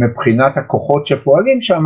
[0.00, 1.84] מבחינת הכוחות שפועלים שם,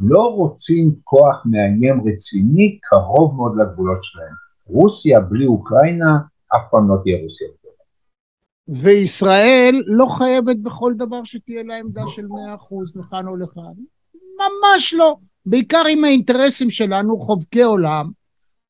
[0.00, 4.34] לא רוצים כוח מאיים רציני קרוב מאוד לגבולות שלהם.
[4.66, 6.18] רוסיה בלי אוקראינה
[6.56, 7.48] אף פעם לא תהיה רוסיה.
[8.68, 12.28] וישראל לא חייבת בכל דבר שתהיה לה עמדה של 100%
[12.96, 13.72] לכאן או לכאן.
[14.14, 15.16] ממש לא.
[15.46, 18.10] בעיקר עם האינטרסים שלנו, חובקי עולם.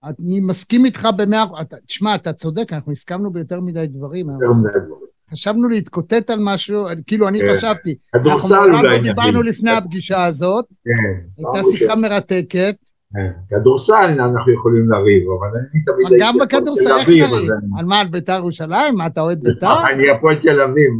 [0.05, 1.44] אני מסכים איתך במאה...
[1.86, 4.30] תשמע, אתה צודק, אנחנו הסכמנו ביותר מדי דברים.
[4.30, 5.07] יותר מדי דברים.
[5.30, 7.57] חשבנו להתקוטט על משהו, כאילו אני כן.
[7.57, 7.97] חשבתי.
[8.12, 8.78] כדורסל אולי.
[8.78, 10.64] אנחנו דיברנו לפני הפגישה הזאת.
[10.84, 10.92] כן.
[11.38, 12.76] הייתה שיחה מרתקת.
[13.15, 13.31] כן.
[13.51, 16.21] כדורסל אנחנו יכולים לריב, אבל אני תמיד...
[16.21, 17.51] גם בכדורסל איך נריב?
[17.79, 18.95] על מה, על בית"ר ירושלים?
[18.97, 19.85] מה, אתה אוהד בית"ר?
[19.93, 20.91] אני הפועל תל אביב.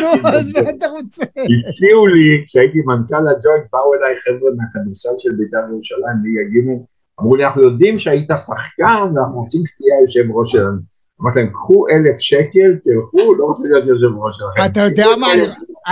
[0.00, 1.24] נו, אז מה אתה רוצה?
[1.68, 6.84] הציעו לי, כשהייתי מנכ"ל הג'וינט, באו אליי חבר'ה מהכדורסל של בית"ר ירושלים, ליגה ג',
[7.20, 10.96] אמרו לי, אנחנו יודעים שהיית שחקן, ואנחנו רוצים שתהיה היושב ראש שלנו.
[11.22, 14.70] אמרתי להם, קחו אלף שקל, תלכו, לא רוצה להיות יושב ראש שלכם.
[14.72, 15.26] אתה יודע מה,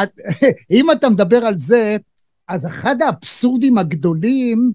[0.71, 1.97] אם אתה מדבר על זה,
[2.49, 4.73] אז אחד האבסורדים הגדולים,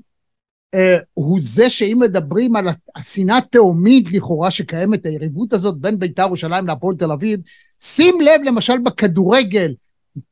[1.13, 6.95] הוא זה שאם מדברים על השנאה התהומית לכאורה שקיימת, היריבות הזאת בין בית"ר ירושלים להפועל
[6.95, 7.39] תל אביב,
[7.80, 9.74] שים לב למשל בכדורגל,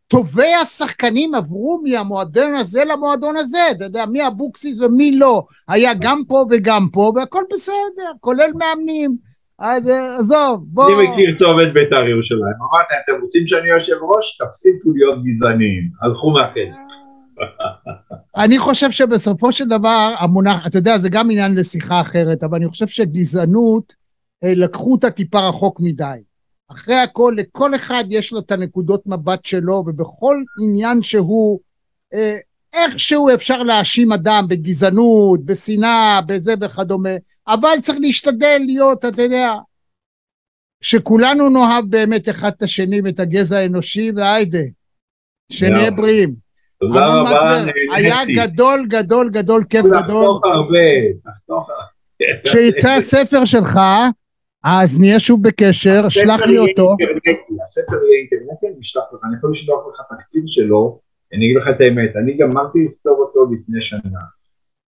[0.07, 6.21] טובי השחקנים עברו מהמועדון הזה למועדון הזה, אתה יודע, מי אבוקסיס ומי לא, היה גם
[6.27, 9.17] פה וגם פה, והכל בסדר, כולל מאמנים.
[9.59, 10.87] אז אה, עזוב, בוא...
[10.87, 12.41] אני מכיר טוב את בית"ר ירושלים.
[12.41, 14.37] אמרתי, אתם רוצים שאני יושב ראש?
[14.37, 15.89] תפסיקו להיות גזעניים.
[16.01, 17.06] הלכו מהחדר.
[18.37, 22.69] אני חושב שבסופו של דבר, המונח, אתה יודע, זה גם עניין לשיחה אחרת, אבל אני
[22.69, 23.93] חושב שגזענות,
[24.43, 26.19] אה, לקחו אותה טיפה רחוק מדי.
[26.71, 31.59] אחרי הכל, לכל אחד יש לו את הנקודות מבט שלו, ובכל עניין שהוא,
[32.13, 32.37] אה,
[32.73, 37.09] איכשהו אפשר להאשים אדם בגזענות, בשנאה, בזה וכדומה,
[37.47, 39.53] אבל צריך להשתדל להיות, אתה יודע,
[40.81, 44.63] שכולנו נאהב באמת אחד את השני ואת הגזע האנושי, והיידה,
[45.51, 46.46] שנהיה בריאים.
[46.79, 47.63] תודה רבה,
[47.95, 49.99] היה גדול, גדול, גדול, כיף גדול.
[49.99, 50.79] תחתוך הרבה,
[51.23, 51.97] תחתוך הרבה.
[52.43, 53.79] כשיצא הספר שלך,
[54.63, 56.95] אז נהיה שוב בקשר, שלח לי אותו.
[57.63, 60.99] הספר יהיה אינטרנטי, אני אשלח לך, אני יכול לשלוח לך תקציב שלו,
[61.33, 64.19] אני אגיד לך את האמת, אני גמרתי לכתוב אותו לפני שנה.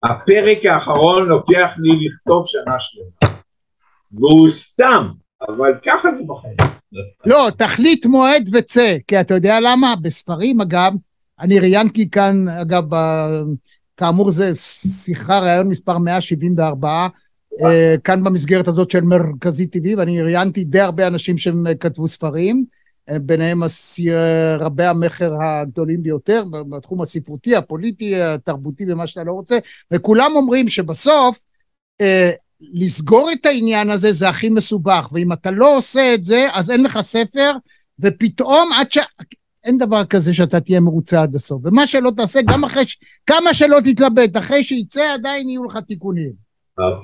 [0.02, 3.38] הפרק האחרון לוקח לי לכתוב שנה שלמה,
[4.12, 5.08] והוא סתם,
[5.48, 6.56] אבל ככה זה בחיים.
[7.26, 9.94] לא, תחליט מועד וצא, כי אתה יודע למה?
[10.02, 10.92] בספרים אגב,
[11.40, 12.84] אני ראיינתי כאן, אגב,
[13.96, 14.54] כאמור זה
[15.04, 17.08] שיחה, ראיון מספר 174,
[18.04, 22.64] כאן במסגרת הזאת של מרכזי טבעי, ואני ראיינתי די הרבה אנשים שהם כתבו ספרים,
[23.10, 29.58] אה, ביניהם אה, רבי המכר הגדולים ביותר בתחום הספרותי, הפוליטי, התרבותי ומה שאתה לא רוצה,
[29.90, 31.44] וכולם אומרים שבסוף
[32.00, 32.30] אה,
[32.60, 36.82] לסגור את העניין הזה זה הכי מסובך, ואם אתה לא עושה את זה, אז אין
[36.82, 37.52] לך ספר,
[37.98, 38.98] ופתאום עד ש...
[39.66, 41.60] אין דבר כזה שאתה תהיה מרוצה עד הסוף.
[41.64, 42.98] ומה שלא תעשה, גם אחרי ש...
[43.26, 46.32] כמה שלא תתלבט, אחרי שיצא עדיין יהיו לך תיקונים.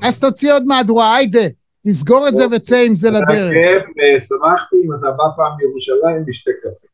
[0.02, 1.46] אז תוציא עוד מהדורה, היידה,
[1.86, 3.52] תסגור את זה וצא עם זה לדרך.
[3.52, 6.86] כיף, ושמחתי אם אתה בא פעם לירושלים בשתי קפה.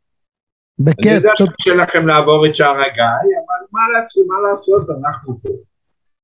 [0.80, 1.12] אני בכיף.
[1.12, 5.48] יודע טוב, שקשה לכם לעבור את שער הגיא, אבל מה לעשות, מה לעשות, אנחנו פה.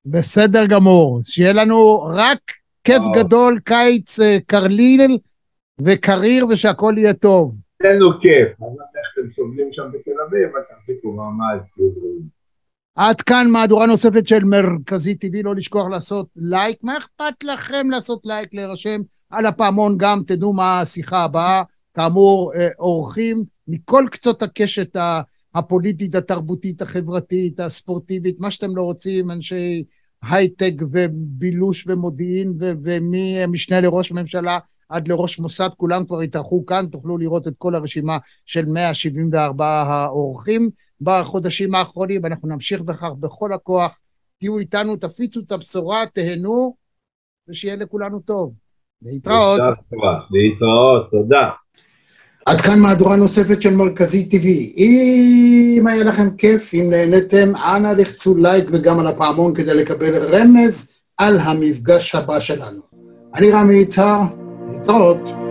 [0.06, 1.20] בסדר גמור.
[1.24, 2.38] שיהיה לנו רק
[2.84, 3.02] כיף.
[3.14, 5.18] גדול, קיץ אה, קרליל
[5.80, 7.54] וקריר, ושהכול יהיה טוב.
[7.82, 11.58] תן לו כיף, אני יודע איך אתם סובלים שם בתל אביב, אבל תחזיקו מעמד.
[11.76, 12.44] בריאים.
[12.94, 16.78] עד כאן מהדורה נוספת של מרכזי טבעי, לא לשכוח לעשות לייק.
[16.82, 19.00] מה אכפת לכם לעשות לייק, להירשם
[19.30, 21.62] על הפעמון גם, תדעו מה השיחה הבאה.
[21.94, 24.96] כאמור, אה, אורחים מכל קצות הקשת
[25.54, 29.84] הפוליטית, התרבותית, החברתית, הספורטיבית, מה שאתם לא רוצים, אנשי
[30.22, 37.18] הייטק ובילוש ומודיעין, ו- וממשנה לראש ממשלה עד לראש מוסד, כולם כבר התארחו כאן, תוכלו
[37.18, 40.70] לראות את כל הרשימה של 174 האורחים.
[41.00, 44.00] בחודשים האחרונים, ואנחנו נמשיך בכך בכל הכוח.
[44.38, 46.74] תהיו איתנו, תפיצו את הבשורה, תהנו,
[47.48, 48.52] ושיהיה לכולנו טוב.
[49.02, 49.60] להתראות.
[50.30, 51.50] להתראות, תודה.
[52.46, 54.46] עד כאן מהדורה נוספת של מרכזי TV.
[54.76, 61.00] אם היה לכם כיף, אם נהניתם, אנא לחצו לייק וגם על הפעמון כדי לקבל רמז
[61.18, 62.80] על המפגש הבא שלנו.
[63.34, 64.20] אני רמי יצהר,
[64.84, 65.43] להתראות.